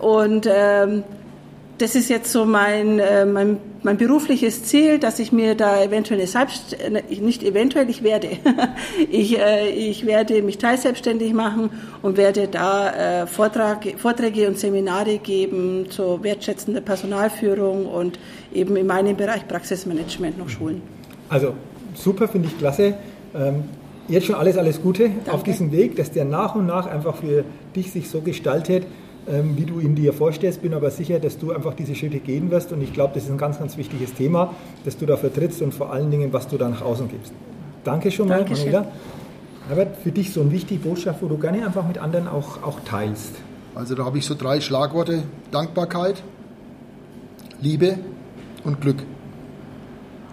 Und 0.00 0.48
ähm, 0.50 1.04
das 1.78 1.94
ist 1.94 2.08
jetzt 2.08 2.32
so 2.32 2.46
mein, 2.46 2.98
äh, 2.98 3.26
mein, 3.26 3.58
mein 3.82 3.96
berufliches 3.98 4.64
Ziel, 4.64 4.98
dass 4.98 5.18
ich 5.18 5.30
mir 5.30 5.54
da 5.54 5.82
eventuell 5.82 6.26
selbst, 6.26 6.72
äh, 6.80 7.02
nicht 7.20 7.42
eventuell, 7.42 7.90
ich 7.90 8.02
werde, 8.02 8.28
ich, 9.10 9.38
äh, 9.38 9.68
ich 9.68 10.06
werde 10.06 10.42
mich 10.42 10.58
teilselbstständig 10.58 11.34
machen 11.34 11.70
und 12.02 12.16
werde 12.16 12.48
da 12.48 13.22
äh, 13.22 13.26
Vortrag, 13.26 13.86
Vorträge 13.98 14.48
und 14.48 14.58
Seminare 14.58 15.18
geben 15.18 15.86
zur 15.90 16.22
wertschätzenden 16.22 16.84
Personalführung 16.84 17.86
und 17.86 18.18
eben 18.54 18.76
in 18.76 18.86
meinem 18.86 19.16
Bereich 19.16 19.46
Praxismanagement 19.46 20.38
noch 20.38 20.48
schulen. 20.48 20.80
Also 21.28 21.52
super, 21.94 22.28
finde 22.28 22.48
ich 22.48 22.58
klasse. 22.58 22.94
Ähm, 23.34 23.64
jetzt 24.08 24.26
schon 24.26 24.36
alles, 24.36 24.56
alles 24.56 24.80
Gute 24.80 25.10
Danke. 25.10 25.32
auf 25.32 25.42
diesem 25.42 25.72
Weg, 25.72 25.96
dass 25.96 26.10
der 26.10 26.24
nach 26.24 26.54
und 26.54 26.66
nach 26.66 26.86
einfach 26.86 27.16
für 27.16 27.44
dich 27.74 27.92
sich 27.92 28.08
so 28.08 28.20
gestaltet, 28.22 28.84
wie 29.26 29.64
du 29.64 29.80
ihn 29.80 29.94
dir 29.94 30.12
vorstellst. 30.12 30.62
Bin 30.62 30.74
aber 30.74 30.90
sicher, 30.90 31.18
dass 31.18 31.38
du 31.38 31.52
einfach 31.52 31.74
diese 31.74 31.94
Schritte 31.94 32.20
gehen 32.20 32.50
wirst 32.50 32.72
und 32.72 32.80
ich 32.82 32.92
glaube, 32.92 33.14
das 33.14 33.24
ist 33.24 33.30
ein 33.30 33.38
ganz, 33.38 33.58
ganz 33.58 33.76
wichtiges 33.76 34.14
Thema, 34.14 34.54
das 34.84 34.96
du 34.96 35.06
da 35.06 35.16
vertrittst 35.16 35.62
und 35.62 35.74
vor 35.74 35.92
allen 35.92 36.10
Dingen, 36.10 36.32
was 36.32 36.48
du 36.48 36.56
da 36.56 36.68
nach 36.68 36.82
außen 36.82 37.08
gibst. 37.08 37.32
Danke 37.84 38.10
schon 38.10 38.28
mal, 38.28 38.38
Dankeschön. 38.38 38.72
Manuela. 38.72 38.92
Herbert, 39.68 39.96
für 39.96 40.12
dich 40.12 40.32
so 40.32 40.42
eine 40.42 40.52
wichtige 40.52 40.80
Botschaft, 40.80 41.22
wo 41.22 41.26
du 41.26 41.38
gerne 41.38 41.66
einfach 41.66 41.86
mit 41.86 41.98
anderen 41.98 42.28
auch, 42.28 42.62
auch 42.62 42.80
teilst. 42.84 43.32
Also 43.74 43.96
da 43.96 44.04
habe 44.04 44.18
ich 44.18 44.24
so 44.24 44.34
drei 44.34 44.60
Schlagworte. 44.60 45.24
Dankbarkeit, 45.50 46.22
Liebe 47.60 47.98
und 48.64 48.80
Glück. 48.80 49.02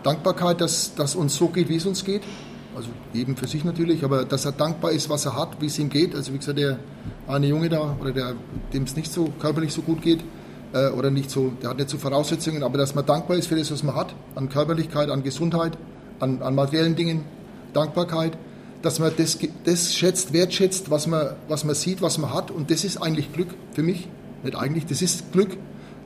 Dankbarkeit, 0.03 0.61
dass, 0.61 0.93
dass 0.95 1.15
uns 1.15 1.35
so 1.35 1.47
geht, 1.47 1.67
wie 1.69 1.77
es 1.77 1.85
uns 1.85 2.05
geht. 2.05 2.21
Also 2.75 2.89
jedem 3.13 3.35
für 3.35 3.47
sich 3.47 3.63
natürlich, 3.63 4.03
aber 4.03 4.25
dass 4.25 4.45
er 4.45 4.51
dankbar 4.51 4.91
ist, 4.91 5.09
was 5.09 5.25
er 5.25 5.35
hat, 5.37 5.61
wie 5.61 5.67
es 5.67 5.77
ihm 5.79 5.89
geht. 5.89 6.15
Also 6.15 6.33
wie 6.33 6.37
gesagt, 6.37 6.57
der 6.57 6.79
eine 7.27 7.47
Junge 7.47 7.69
da, 7.69 7.95
oder 7.99 8.11
der, 8.11 8.33
dem 8.73 8.83
es 8.83 8.95
nicht 8.95 9.11
so 9.11 9.29
körperlich 9.39 9.73
so 9.73 9.81
gut 9.81 10.01
geht, 10.01 10.23
äh, 10.73 10.89
oder 10.89 11.11
nicht 11.11 11.29
so, 11.29 11.53
der 11.61 11.69
hat 11.69 11.77
nicht 11.77 11.89
so 11.89 11.97
Voraussetzungen, 11.97 12.63
aber 12.63 12.77
dass 12.77 12.95
man 12.95 13.05
dankbar 13.05 13.37
ist 13.37 13.47
für 13.47 13.55
das, 13.55 13.71
was 13.71 13.83
man 13.83 13.95
hat, 13.95 14.13
an 14.35 14.49
Körperlichkeit, 14.49 15.09
an 15.09 15.23
Gesundheit, 15.23 15.77
an, 16.19 16.41
an 16.41 16.55
materiellen 16.55 16.95
Dingen, 16.95 17.23
Dankbarkeit, 17.73 18.37
dass 18.81 18.99
man 18.99 19.11
das, 19.15 19.39
das 19.63 19.95
schätzt, 19.95 20.33
wertschätzt, 20.33 20.91
was 20.91 21.07
man, 21.07 21.35
was 21.47 21.63
man 21.63 21.75
sieht, 21.75 22.01
was 22.01 22.17
man 22.17 22.33
hat. 22.33 22.51
Und 22.51 22.69
das 22.69 22.83
ist 22.83 22.97
eigentlich 22.97 23.31
Glück 23.31 23.47
für 23.71 23.83
mich. 23.83 24.09
Nicht 24.43 24.57
eigentlich, 24.57 24.85
das 24.85 25.01
ist 25.01 25.31
Glück, 25.31 25.57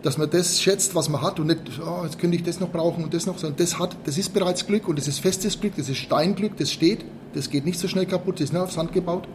dass 0.04 0.18
man 0.18 0.30
das 0.30 0.62
schätzt, 0.62 0.96
was 0.96 1.10
man 1.10 1.22
hat 1.22 1.40
und 1.40 1.48
nicht, 1.48 1.62
oh, 1.86 2.04
jetzt 2.04 2.20
könnte 2.20 2.36
ich 2.36 2.44
das 2.44 2.60
noch 2.60 2.70
brauchen 2.70 3.04
und 3.04 3.14
das 3.14 3.26
noch, 3.26 3.38
sondern 3.38 3.58
das 3.58 3.80
hat, 3.80 3.98
das 4.06 4.18
ist 4.18 4.34
bereits 4.34 4.68
Glück 4.68 4.88
und 4.88 4.98
das 4.98 5.08
ist 5.08 5.20
festes 5.20 5.60
Glück, 5.60 5.74
das 5.76 5.90
ist 5.90 5.98
Steinglück, 5.98 6.58
das 6.58 6.72
steht, 6.72 7.06
das 7.34 7.50
geht 7.50 7.66
nicht 7.66 7.80
so 7.80 7.88
schnell 7.88 8.06
kaputt, 8.06 8.36
das 8.36 8.46
ist 8.46 8.54
nicht 8.54 8.62
auf 8.62 8.72
Sand 8.72 8.94
gebaut. 8.94 9.28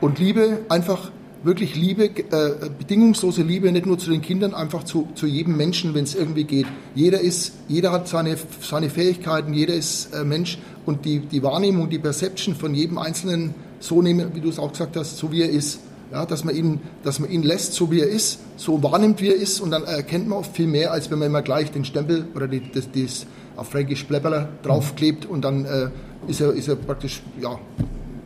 Und 0.00 0.18
Liebe, 0.18 0.60
einfach 0.68 1.10
wirklich 1.44 1.74
Liebe, 1.74 2.04
äh, 2.04 2.70
bedingungslose 2.78 3.42
Liebe, 3.42 3.70
nicht 3.72 3.86
nur 3.86 3.98
zu 3.98 4.10
den 4.10 4.22
Kindern, 4.22 4.54
einfach 4.54 4.84
zu, 4.84 5.08
zu 5.14 5.26
jedem 5.26 5.56
Menschen, 5.56 5.94
wenn 5.94 6.04
es 6.04 6.14
irgendwie 6.14 6.44
geht. 6.44 6.66
Jeder 6.94 7.20
ist, 7.20 7.52
jeder 7.68 7.92
hat 7.92 8.08
seine, 8.08 8.36
seine 8.60 8.90
Fähigkeiten, 8.90 9.52
jeder 9.52 9.74
ist 9.74 10.14
äh, 10.14 10.24
Mensch 10.24 10.58
und 10.86 11.04
die, 11.04 11.20
die 11.20 11.42
Wahrnehmung, 11.42 11.88
die 11.88 11.98
Perception 11.98 12.54
von 12.54 12.74
jedem 12.74 12.98
Einzelnen 12.98 13.54
so 13.80 14.02
nehmen, 14.02 14.34
wie 14.34 14.40
du 14.40 14.48
es 14.48 14.58
auch 14.58 14.72
gesagt 14.72 14.96
hast, 14.96 15.16
so 15.16 15.32
wie 15.32 15.42
er 15.42 15.50
ist. 15.50 15.80
Ja, 16.12 16.26
dass, 16.26 16.44
man 16.44 16.54
ihn, 16.54 16.80
dass 17.04 17.20
man 17.20 17.30
ihn 17.30 17.42
lässt, 17.42 17.72
so 17.72 17.90
wie 17.90 18.00
er 18.00 18.08
ist, 18.08 18.40
so 18.56 18.82
wahrnimmt, 18.82 19.22
wie 19.22 19.28
er 19.28 19.36
ist 19.36 19.60
und 19.60 19.70
dann 19.70 19.84
erkennt 19.84 20.28
man 20.28 20.40
oft 20.40 20.54
viel 20.54 20.66
mehr, 20.66 20.92
als 20.92 21.10
wenn 21.10 21.18
man 21.18 21.28
immer 21.28 21.40
gleich 21.40 21.72
den 21.72 21.86
Stempel 21.86 22.26
oder 22.34 22.48
die, 22.48 22.70
das, 22.70 22.90
das 22.92 23.26
auf 23.56 23.70
Fränkisch 23.70 24.04
Plebberler 24.04 24.50
draufklebt 24.62 25.24
und 25.24 25.42
dann 25.42 25.64
äh, 25.64 25.88
ist, 26.28 26.42
er, 26.42 26.52
ist 26.52 26.68
er 26.68 26.76
praktisch, 26.76 27.22
ja, 27.40 27.58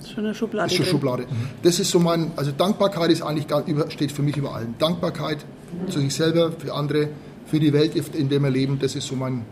Schon 0.05 0.25
eine 0.25 0.35
Schublade. 0.35 0.71
ist 0.71 0.77
schon. 0.77 0.87
Schublade. 0.87 1.27
Das 1.63 1.79
ist 1.79 1.91
so 1.91 1.99
mein, 1.99 2.33
also 2.37 2.51
Dankbarkeit 2.51 3.11
ist 3.11 3.23
eigentlich 3.23 3.47
gar, 3.47 3.65
über, 3.67 3.91
steht 3.91 4.13
für 4.13 4.23
mich 4.23 4.37
über 4.37 4.55
allem. 4.55 4.75
Dankbarkeit 4.79 5.45
zu 5.89 6.01
sich 6.01 6.15
selber, 6.15 6.53
für 6.53 6.75
andere, 6.75 7.09
für 7.47 7.61
die 7.61 7.73
Welt, 7.73 7.95
in 8.15 8.29
der 8.29 8.41
wir 8.41 8.51
leben, 8.51 8.79
das 8.81 8.97
ist 8.97 9.07
so 9.07 9.15
mein, 9.15 9.45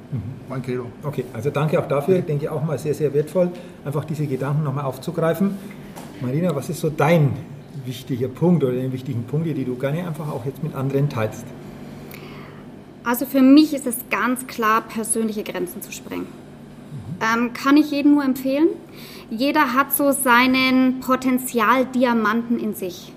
mein 0.49 0.63
Credo. 0.63 0.87
Okay, 1.03 1.25
also 1.33 1.51
danke 1.51 1.79
auch 1.79 1.87
dafür. 1.87 2.19
Ich 2.19 2.25
denke 2.25 2.51
auch 2.51 2.65
mal 2.65 2.79
sehr, 2.79 2.95
sehr 2.95 3.15
wertvoll, 3.15 3.51
einfach 3.85 4.05
diese 4.05 4.27
Gedanken 4.27 4.65
nochmal 4.65 4.85
aufzugreifen. 4.85 5.57
Marina, 6.21 6.55
was 6.55 6.69
ist 6.69 6.81
so 6.81 6.91
dein 6.91 7.37
wichtiger 7.87 8.29
Punkt 8.29 8.65
oder 8.65 8.75
die 8.75 8.93
wichtigen 8.93 9.25
Punkte, 9.25 9.55
die 9.55 9.65
du 9.65 9.77
gerne 9.77 10.07
einfach 10.07 10.29
auch 10.29 10.45
jetzt 10.45 10.63
mit 10.63 10.75
anderen 10.75 11.09
teilst? 11.09 11.45
Also 13.05 13.27
für 13.27 13.43
mich 13.43 13.75
ist 13.75 13.87
es 13.87 13.97
ganz 14.11 14.47
klar, 14.47 14.83
persönliche 14.83 15.45
Grenzen 15.45 15.83
zu 15.83 15.93
sprengen. 15.93 16.27
Ähm, 17.21 17.53
kann 17.53 17.77
ich 17.77 17.91
jedem 17.91 18.15
nur 18.15 18.25
empfehlen. 18.25 18.69
Jeder 19.31 19.75
hat 19.75 19.93
so 19.93 20.13
seinen 20.13 21.01
Potenzialdiamanten 21.01 22.59
in 22.59 22.75
sich. 22.75 23.13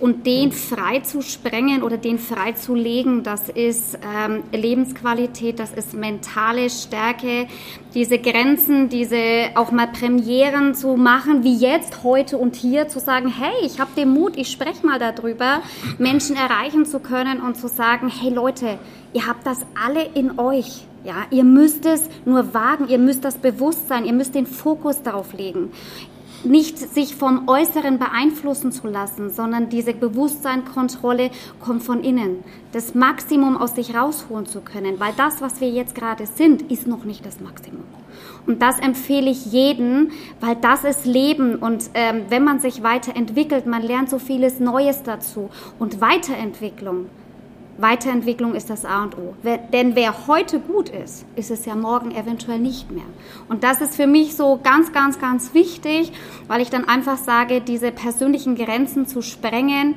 Und 0.00 0.26
den 0.26 0.50
frei 0.50 1.00
zu 1.00 1.20
sprengen 1.20 1.82
oder 1.82 1.98
den 1.98 2.18
frei 2.18 2.52
zu 2.52 2.74
legen, 2.74 3.22
das 3.22 3.50
ist 3.50 3.98
ähm, 4.02 4.42
Lebensqualität, 4.50 5.58
das 5.58 5.72
ist 5.72 5.92
mentale 5.92 6.70
Stärke, 6.70 7.46
diese 7.94 8.18
Grenzen, 8.18 8.88
diese 8.88 9.50
auch 9.56 9.72
mal 9.72 9.88
Premieren 9.88 10.74
zu 10.74 10.96
machen, 10.96 11.44
wie 11.44 11.54
jetzt, 11.54 12.02
heute 12.02 12.38
und 12.38 12.56
hier, 12.56 12.88
zu 12.88 12.98
sagen, 12.98 13.28
hey, 13.28 13.52
ich 13.62 13.78
habe 13.78 13.90
den 13.94 14.08
Mut, 14.08 14.38
ich 14.38 14.50
spreche 14.50 14.86
mal 14.86 14.98
darüber, 14.98 15.60
Menschen 15.98 16.34
erreichen 16.34 16.86
zu 16.86 17.00
können 17.00 17.42
und 17.42 17.58
zu 17.58 17.68
sagen, 17.68 18.08
hey 18.10 18.32
Leute, 18.32 18.78
ihr 19.12 19.26
habt 19.26 19.46
das 19.46 19.58
alle 19.84 20.02
in 20.14 20.38
euch. 20.38 20.86
Ja, 21.02 21.24
ihr 21.30 21.44
müsst 21.44 21.86
es 21.86 22.08
nur 22.26 22.52
wagen, 22.52 22.88
ihr 22.88 22.98
müsst 22.98 23.24
das 23.24 23.38
Bewusstsein, 23.38 24.04
ihr 24.04 24.12
müsst 24.12 24.34
den 24.34 24.46
Fokus 24.46 25.02
darauf 25.02 25.32
legen 25.32 25.72
nicht 26.44 26.78
sich 26.78 27.16
vom 27.16 27.48
Äußeren 27.48 27.98
beeinflussen 27.98 28.72
zu 28.72 28.86
lassen, 28.86 29.30
sondern 29.30 29.68
diese 29.68 29.92
Bewusstseinkontrolle 29.92 31.30
kommt 31.60 31.82
von 31.82 32.02
innen. 32.02 32.42
Das 32.72 32.94
Maximum 32.94 33.56
aus 33.56 33.74
sich 33.74 33.94
rausholen 33.94 34.46
zu 34.46 34.60
können, 34.60 35.00
weil 35.00 35.12
das, 35.16 35.40
was 35.40 35.60
wir 35.60 35.68
jetzt 35.68 35.94
gerade 35.94 36.26
sind, 36.26 36.70
ist 36.70 36.86
noch 36.86 37.04
nicht 37.04 37.24
das 37.26 37.40
Maximum. 37.40 37.84
Und 38.46 38.62
das 38.62 38.78
empfehle 38.78 39.30
ich 39.30 39.46
jedem, 39.46 40.10
weil 40.40 40.56
das 40.56 40.84
ist 40.84 41.04
Leben. 41.04 41.56
Und 41.56 41.90
ähm, 41.94 42.24
wenn 42.28 42.44
man 42.44 42.58
sich 42.58 42.82
weiterentwickelt, 42.82 43.66
man 43.66 43.82
lernt 43.82 44.10
so 44.10 44.18
vieles 44.18 44.60
Neues 44.60 45.02
dazu. 45.02 45.50
Und 45.78 46.00
Weiterentwicklung 46.00 47.06
Weiterentwicklung 47.80 48.54
ist 48.54 48.70
das 48.70 48.84
A 48.84 49.04
und 49.04 49.16
O. 49.16 49.34
Denn 49.72 49.96
wer 49.96 50.26
heute 50.26 50.60
gut 50.60 50.88
ist, 50.88 51.24
ist 51.36 51.50
es 51.50 51.64
ja 51.64 51.74
morgen 51.74 52.10
eventuell 52.10 52.58
nicht 52.58 52.90
mehr. 52.90 53.04
Und 53.48 53.64
das 53.64 53.80
ist 53.80 53.96
für 53.96 54.06
mich 54.06 54.36
so 54.36 54.60
ganz, 54.62 54.92
ganz, 54.92 55.18
ganz 55.18 55.54
wichtig, 55.54 56.12
weil 56.46 56.60
ich 56.60 56.70
dann 56.70 56.88
einfach 56.88 57.16
sage, 57.16 57.60
diese 57.60 57.90
persönlichen 57.92 58.54
Grenzen 58.54 59.06
zu 59.06 59.22
sprengen, 59.22 59.94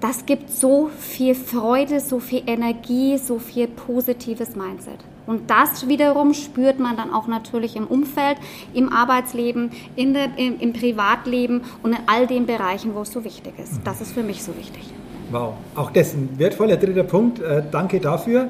das 0.00 0.24
gibt 0.24 0.50
so 0.50 0.90
viel 0.98 1.34
Freude, 1.34 2.00
so 2.00 2.20
viel 2.20 2.42
Energie, 2.46 3.18
so 3.18 3.38
viel 3.38 3.68
positives 3.68 4.56
Mindset. 4.56 4.98
Und 5.26 5.50
das 5.50 5.88
wiederum 5.88 6.32
spürt 6.32 6.80
man 6.80 6.96
dann 6.96 7.12
auch 7.12 7.26
natürlich 7.26 7.76
im 7.76 7.86
Umfeld, 7.86 8.38
im 8.72 8.90
Arbeitsleben, 8.90 9.70
in 9.96 10.14
der, 10.14 10.36
im, 10.38 10.58
im 10.58 10.72
Privatleben 10.72 11.60
und 11.82 11.92
in 11.92 11.98
all 12.06 12.26
den 12.26 12.46
Bereichen, 12.46 12.94
wo 12.94 13.02
es 13.02 13.12
so 13.12 13.24
wichtig 13.24 13.52
ist. 13.58 13.80
Das 13.84 14.00
ist 14.00 14.12
für 14.12 14.22
mich 14.22 14.42
so 14.42 14.56
wichtig. 14.56 14.82
Wow, 15.30 15.54
auch 15.76 15.90
das 15.90 16.14
ein 16.14 16.30
wertvoller 16.38 16.76
dritter 16.76 17.04
Punkt. 17.04 17.40
Äh, 17.40 17.62
danke 17.70 18.00
dafür. 18.00 18.48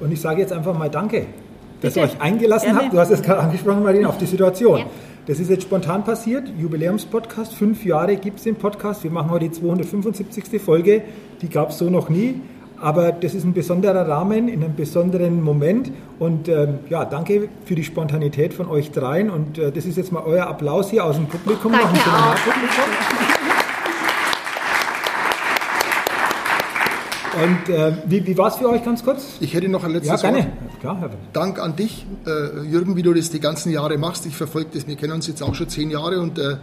Und 0.00 0.12
ich 0.12 0.20
sage 0.20 0.40
jetzt 0.40 0.52
einfach 0.52 0.76
mal 0.76 0.88
Danke, 0.88 1.26
dass 1.80 1.94
Bitte. 1.94 2.06
ihr 2.06 2.10
euch 2.10 2.20
eingelassen 2.20 2.66
Gerne. 2.66 2.80
habt. 2.82 2.92
Du 2.92 2.98
hast 2.98 3.10
es 3.10 3.22
gerade 3.22 3.40
angesprochen, 3.40 3.82
Marlene, 3.82 4.08
auf 4.08 4.18
die 4.18 4.26
Situation. 4.26 4.78
Ja. 4.80 4.86
Das 5.26 5.38
ist 5.38 5.50
jetzt 5.50 5.62
spontan 5.62 6.02
passiert. 6.02 6.52
Jubiläumspodcast. 6.58 7.54
Fünf 7.54 7.84
Jahre 7.84 8.16
gibt 8.16 8.38
es 8.38 8.44
den 8.44 8.56
Podcast. 8.56 9.04
Wir 9.04 9.10
machen 9.12 9.30
heute 9.30 9.44
die 9.44 9.52
275. 9.52 10.60
Folge. 10.60 11.02
Die 11.40 11.48
gab 11.48 11.70
es 11.70 11.78
so 11.78 11.90
noch 11.90 12.08
nie. 12.08 12.40
Aber 12.80 13.12
das 13.12 13.32
ist 13.34 13.44
ein 13.44 13.52
besonderer 13.52 14.08
Rahmen 14.08 14.48
in 14.48 14.64
einem 14.64 14.74
besonderen 14.74 15.40
Moment. 15.40 15.92
Und 16.18 16.48
ähm, 16.48 16.80
ja, 16.90 17.04
danke 17.04 17.48
für 17.64 17.76
die 17.76 17.84
Spontanität 17.84 18.52
von 18.52 18.68
euch 18.68 18.90
dreien. 18.90 19.30
Und 19.30 19.58
äh, 19.58 19.70
das 19.70 19.86
ist 19.86 19.96
jetzt 19.96 20.10
mal 20.10 20.24
euer 20.26 20.48
Applaus 20.48 20.90
hier 20.90 21.04
aus 21.04 21.14
dem 21.14 21.26
Publikum. 21.26 21.70
Danke 21.70 22.00
auch. 22.10 23.21
Und 27.34 27.74
äh, 27.74 27.92
wie, 28.06 28.26
wie 28.26 28.36
war 28.36 28.48
es 28.48 28.56
für 28.56 28.68
euch 28.68 28.84
ganz 28.84 29.02
kurz? 29.02 29.38
Ich 29.40 29.54
hätte 29.54 29.68
noch 29.68 29.84
ein 29.84 29.92
letztes 29.92 30.22
ja, 30.22 30.30
gerne. 30.30 30.52
Klar, 30.80 30.98
Herr 31.00 31.10
Dank 31.32 31.58
an 31.58 31.76
dich, 31.76 32.06
äh, 32.26 32.66
Jürgen, 32.66 32.94
wie 32.96 33.02
du 33.02 33.14
das 33.14 33.30
die 33.30 33.40
ganzen 33.40 33.72
Jahre 33.72 33.96
machst. 33.96 34.26
Ich 34.26 34.36
verfolge 34.36 34.70
das, 34.74 34.86
wir 34.86 34.96
kennen 34.96 35.14
uns 35.14 35.26
jetzt 35.28 35.42
auch 35.42 35.54
schon 35.54 35.68
zehn 35.68 35.90
Jahre 35.90 36.20
und 36.20 36.38
äh, 36.38 36.56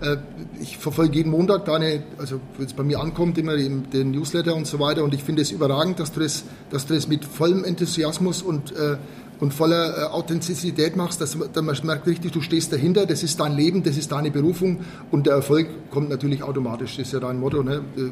äh 0.00 0.16
ich 0.60 0.78
verfolge 0.78 1.16
jeden 1.16 1.30
Montag 1.30 1.66
deine, 1.66 2.04
also 2.16 2.40
wenn 2.56 2.66
es 2.66 2.72
bei 2.72 2.84
mir 2.84 3.00
ankommt, 3.00 3.36
immer 3.36 3.56
den, 3.56 3.90
den, 3.90 4.12
Newsletter 4.12 4.54
und 4.54 4.66
so 4.66 4.78
weiter. 4.78 5.04
Und 5.04 5.12
ich 5.12 5.22
finde 5.22 5.42
es 5.42 5.50
überragend, 5.50 6.00
dass 6.00 6.12
du 6.12 6.20
das, 6.20 6.44
dass 6.70 6.86
du 6.86 6.94
das 6.94 7.06
mit 7.06 7.24
vollem 7.24 7.64
Enthusiasmus 7.64 8.40
und 8.40 8.72
äh, 8.72 8.96
und 9.40 9.52
voller 9.52 9.98
äh, 9.98 10.02
Authentizität 10.06 10.96
machst, 10.96 11.20
dass 11.20 11.36
man 11.36 11.76
merkt 11.82 12.06
richtig, 12.06 12.32
du 12.32 12.40
stehst 12.40 12.72
dahinter, 12.72 13.06
das 13.06 13.22
ist 13.22 13.40
dein 13.40 13.56
Leben, 13.56 13.82
das 13.82 13.96
ist 13.96 14.12
deine 14.12 14.30
Berufung 14.30 14.80
und 15.10 15.26
der 15.26 15.34
Erfolg 15.34 15.68
kommt 15.90 16.08
natürlich 16.08 16.42
automatisch, 16.42 16.96
das 16.96 17.06
ist 17.06 17.12
ja 17.12 17.20
dein 17.20 17.40
Motto. 17.40 17.62
Ne? 17.62 17.82
Äh, 17.96 18.10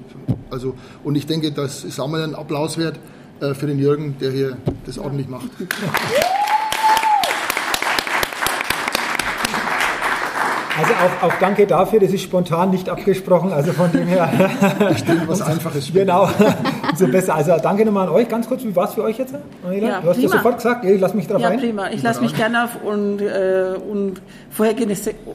also, 0.51 0.75
und 1.05 1.17
ich 1.17 1.27
denke, 1.27 1.53
das 1.53 1.85
ist 1.85 2.01
auch 2.01 2.09
mal 2.09 2.23
ein 2.23 2.35
Applaus 2.35 2.79
wert 2.79 2.99
äh, 3.41 3.55
für 3.55 3.67
den 3.67 3.79
Jürgen, 3.79 4.17
der 4.21 4.31
hier 4.31 4.57
das 4.87 4.99
ordentlich 4.99 5.29
macht. 5.29 5.49
Also 10.79 10.93
auch, 10.95 11.29
auch, 11.29 11.33
danke 11.39 11.67
dafür, 11.67 12.01
das 12.01 12.13
ist 12.13 12.23
spontan 12.23 12.71
nicht 12.71 12.89
abgesprochen, 12.89 13.53
also 13.53 13.73
von 13.73 13.93
dem 13.93 14.07
her. 14.07 14.31
Ich 14.95 15.05
denke, 15.05 15.29
was 15.29 15.43
Einfaches. 15.43 15.87
Spielen. 15.87 16.07
Genau, 16.07 16.29
so 16.95 17.07
besser. 17.09 17.35
Also 17.35 17.53
danke 17.63 17.85
nochmal 17.85 18.09
an 18.09 18.15
euch. 18.15 18.29
Ganz 18.29 18.49
kurz, 18.49 18.65
wie 18.65 18.75
war 18.75 18.89
es 18.89 18.95
für 18.95 19.03
euch 19.03 19.19
jetzt, 19.19 19.35
Manuela? 19.63 19.89
Ja, 19.89 20.01
du 20.01 20.09
hast 20.09 20.21
ja 20.21 20.29
sofort 20.29 20.57
gesagt, 20.57 20.85
ich 20.85 21.01
lasse 21.01 21.17
mich 21.17 21.27
drauf 21.27 21.41
ja, 21.41 21.49
ein. 21.49 21.59
Ja, 21.59 21.61
prima. 21.61 21.91
Ich 21.91 22.03
lasse 22.03 22.21
mich 22.23 22.35
gerne 22.35 22.65
auf 22.65 22.83
und, 22.83 23.21
äh, 23.21 23.75
und 23.91 24.23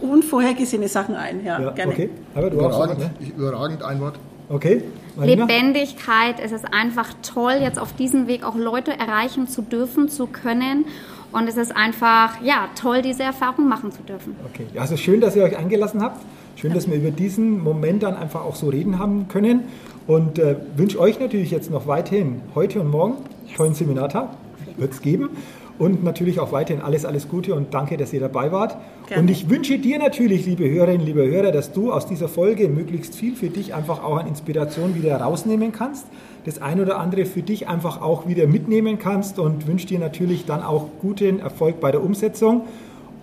unvorhergesehene 0.01 0.87
Sachen 0.87 1.15
ein. 1.15 1.45
Ja, 1.45 1.59
ja 1.59 1.69
gerne. 1.71 1.91
Okay. 1.91 2.09
Aber 2.33 2.49
du 2.49 2.57
überragend, 2.57 2.97
auch 2.97 2.99
ne? 2.99 3.11
überragend, 3.35 3.83
ein 3.83 4.01
Wort. 4.01 4.15
Okay. 4.49 4.83
Marina? 5.17 5.45
Lebendigkeit, 5.45 6.35
es 6.43 6.51
ist 6.51 6.65
einfach 6.71 7.09
toll, 7.21 7.55
jetzt 7.59 7.79
auf 7.79 7.93
diesem 7.93 8.27
Weg 8.27 8.45
auch 8.45 8.55
Leute 8.55 8.91
erreichen 8.91 9.47
zu 9.47 9.61
dürfen, 9.61 10.09
zu 10.09 10.27
können. 10.27 10.85
Und 11.31 11.47
es 11.47 11.57
ist 11.57 11.75
einfach, 11.75 12.41
ja, 12.41 12.69
toll, 12.79 13.01
diese 13.01 13.23
Erfahrung 13.23 13.67
machen 13.67 13.91
zu 13.91 14.01
dürfen. 14.03 14.35
Okay, 14.45 14.65
also 14.79 14.97
schön, 14.97 15.21
dass 15.21 15.35
ihr 15.35 15.43
euch 15.43 15.57
eingelassen 15.57 16.01
habt. 16.01 16.23
Schön, 16.55 16.73
dass 16.73 16.89
wir 16.89 16.97
über 16.97 17.11
diesen 17.11 17.61
Moment 17.63 18.03
dann 18.03 18.15
einfach 18.15 18.43
auch 18.43 18.55
so 18.55 18.69
reden 18.69 18.97
haben 18.97 19.27
können. 19.27 19.63
Und 20.07 20.39
äh, 20.39 20.55
wünsche 20.75 20.99
euch 20.99 21.19
natürlich 21.19 21.51
jetzt 21.51 21.69
noch 21.69 21.85
weiterhin 21.85 22.41
heute 22.55 22.79
und 22.79 22.89
morgen 22.89 23.17
yes. 23.45 23.57
tollen 23.57 23.73
Seminartag. 23.73 24.29
Wird 24.77 24.93
es 24.93 25.01
geben. 25.01 25.29
Und 25.77 26.03
natürlich 26.03 26.39
auch 26.39 26.51
weiterhin 26.51 26.81
alles, 26.81 27.05
alles 27.05 27.27
Gute 27.27 27.53
und 27.53 27.73
danke, 27.73 27.97
dass 27.97 28.11
ihr 28.11 28.19
dabei 28.19 28.51
wart. 28.51 28.77
Gerne. 29.07 29.21
Und 29.21 29.29
ich 29.29 29.49
wünsche 29.49 29.77
dir 29.77 29.99
natürlich, 29.99 30.45
liebe 30.45 30.67
Hörerinnen, 30.67 31.05
liebe 31.05 31.27
Hörer, 31.27 31.51
dass 31.51 31.71
du 31.71 31.91
aus 31.91 32.07
dieser 32.07 32.27
Folge 32.27 32.67
möglichst 32.69 33.15
viel 33.15 33.35
für 33.35 33.49
dich 33.49 33.75
einfach 33.75 34.03
auch 34.03 34.17
an 34.17 34.27
Inspiration 34.27 34.95
wieder 34.95 35.17
rausnehmen 35.17 35.71
kannst. 35.71 36.07
Das 36.47 36.61
ein 36.61 36.79
oder 36.79 36.97
andere 36.97 37.25
für 37.25 37.43
dich 37.43 37.67
einfach 37.67 38.01
auch 38.01 38.25
wieder 38.25 38.47
mitnehmen 38.47 38.97
kannst 38.97 39.37
und 39.37 39.67
wünsche 39.67 39.85
dir 39.85 39.99
natürlich 39.99 40.45
dann 40.45 40.63
auch 40.63 40.87
guten 41.01 41.39
Erfolg 41.39 41.81
bei 41.81 41.91
der 41.91 42.01
Umsetzung. 42.01 42.61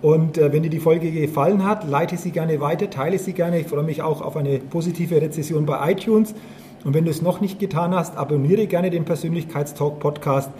Und 0.03 0.37
äh, 0.37 0.53
wenn 0.53 0.61
dir 0.61 0.69
die 0.69 0.79
Folge 0.79 1.11
gefallen 1.11 1.65
hat, 1.65 1.89
leite 1.89 2.17
sie 2.17 2.29
gerne 2.29 2.61
weiter, 2.61 2.89
teile 2.89 3.17
sie 3.17 3.33
gerne. 3.33 3.59
Ich 3.59 3.67
freue 3.67 3.83
mich 3.83 4.03
auch 4.03 4.21
auf 4.21 4.37
eine 4.37 4.59
positive 4.59 5.19
Rezession 5.19 5.65
bei 5.65 5.91
iTunes. 5.91 6.35
Und 6.83 6.93
wenn 6.93 7.05
du 7.05 7.09
es 7.09 7.23
noch 7.23 7.41
nicht 7.41 7.59
getan 7.59 7.95
hast, 7.95 8.15
abonniere 8.15 8.67
gerne 8.67 8.91
den 8.91 9.05
Persönlichkeitstalk 9.05 9.99
Podcast 9.99 10.51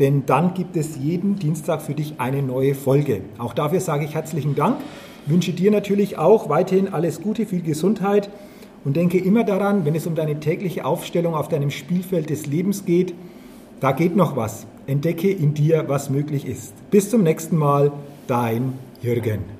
denn 0.00 0.24
dann 0.24 0.54
gibt 0.54 0.76
es 0.76 0.96
jeden 0.96 1.36
Dienstag 1.36 1.82
für 1.82 1.94
dich 1.94 2.14
eine 2.18 2.42
neue 2.42 2.74
Folge. 2.74 3.20
Auch 3.36 3.52
dafür 3.52 3.80
sage 3.80 4.06
ich 4.06 4.14
herzlichen 4.14 4.54
Dank. 4.54 4.78
Wünsche 5.26 5.52
dir 5.52 5.70
natürlich 5.70 6.16
auch 6.16 6.48
weiterhin 6.48 6.92
alles 6.92 7.20
Gute, 7.20 7.44
viel 7.44 7.60
Gesundheit 7.60 8.30
und 8.84 8.96
denke 8.96 9.18
immer 9.18 9.44
daran, 9.44 9.84
wenn 9.84 9.94
es 9.94 10.06
um 10.06 10.14
deine 10.14 10.40
tägliche 10.40 10.84
Aufstellung 10.84 11.34
auf 11.34 11.48
deinem 11.48 11.70
Spielfeld 11.70 12.30
des 12.30 12.46
Lebens 12.46 12.84
geht, 12.84 13.14
da 13.80 13.92
geht 13.92 14.16
noch 14.16 14.36
was. 14.36 14.66
Entdecke 14.86 15.30
in 15.30 15.54
dir, 15.54 15.84
was 15.88 16.10
möglich 16.10 16.46
ist. 16.46 16.74
Bis 16.90 17.10
zum 17.10 17.22
nächsten 17.22 17.56
Mal, 17.56 17.92
dein 18.26 18.74
Jürgen. 19.02 19.59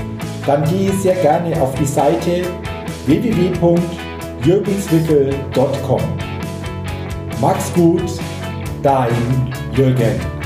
dann 0.45 0.63
gehe 0.65 0.91
sehr 0.93 1.15
gerne 1.15 1.59
auf 1.61 1.73
die 1.75 1.85
Seite 1.85 2.43
www.jürgenswickel.com. 3.05 6.01
Max 7.39 7.71
gut, 7.73 8.03
dein 8.83 9.53
Jürgen. 9.75 10.40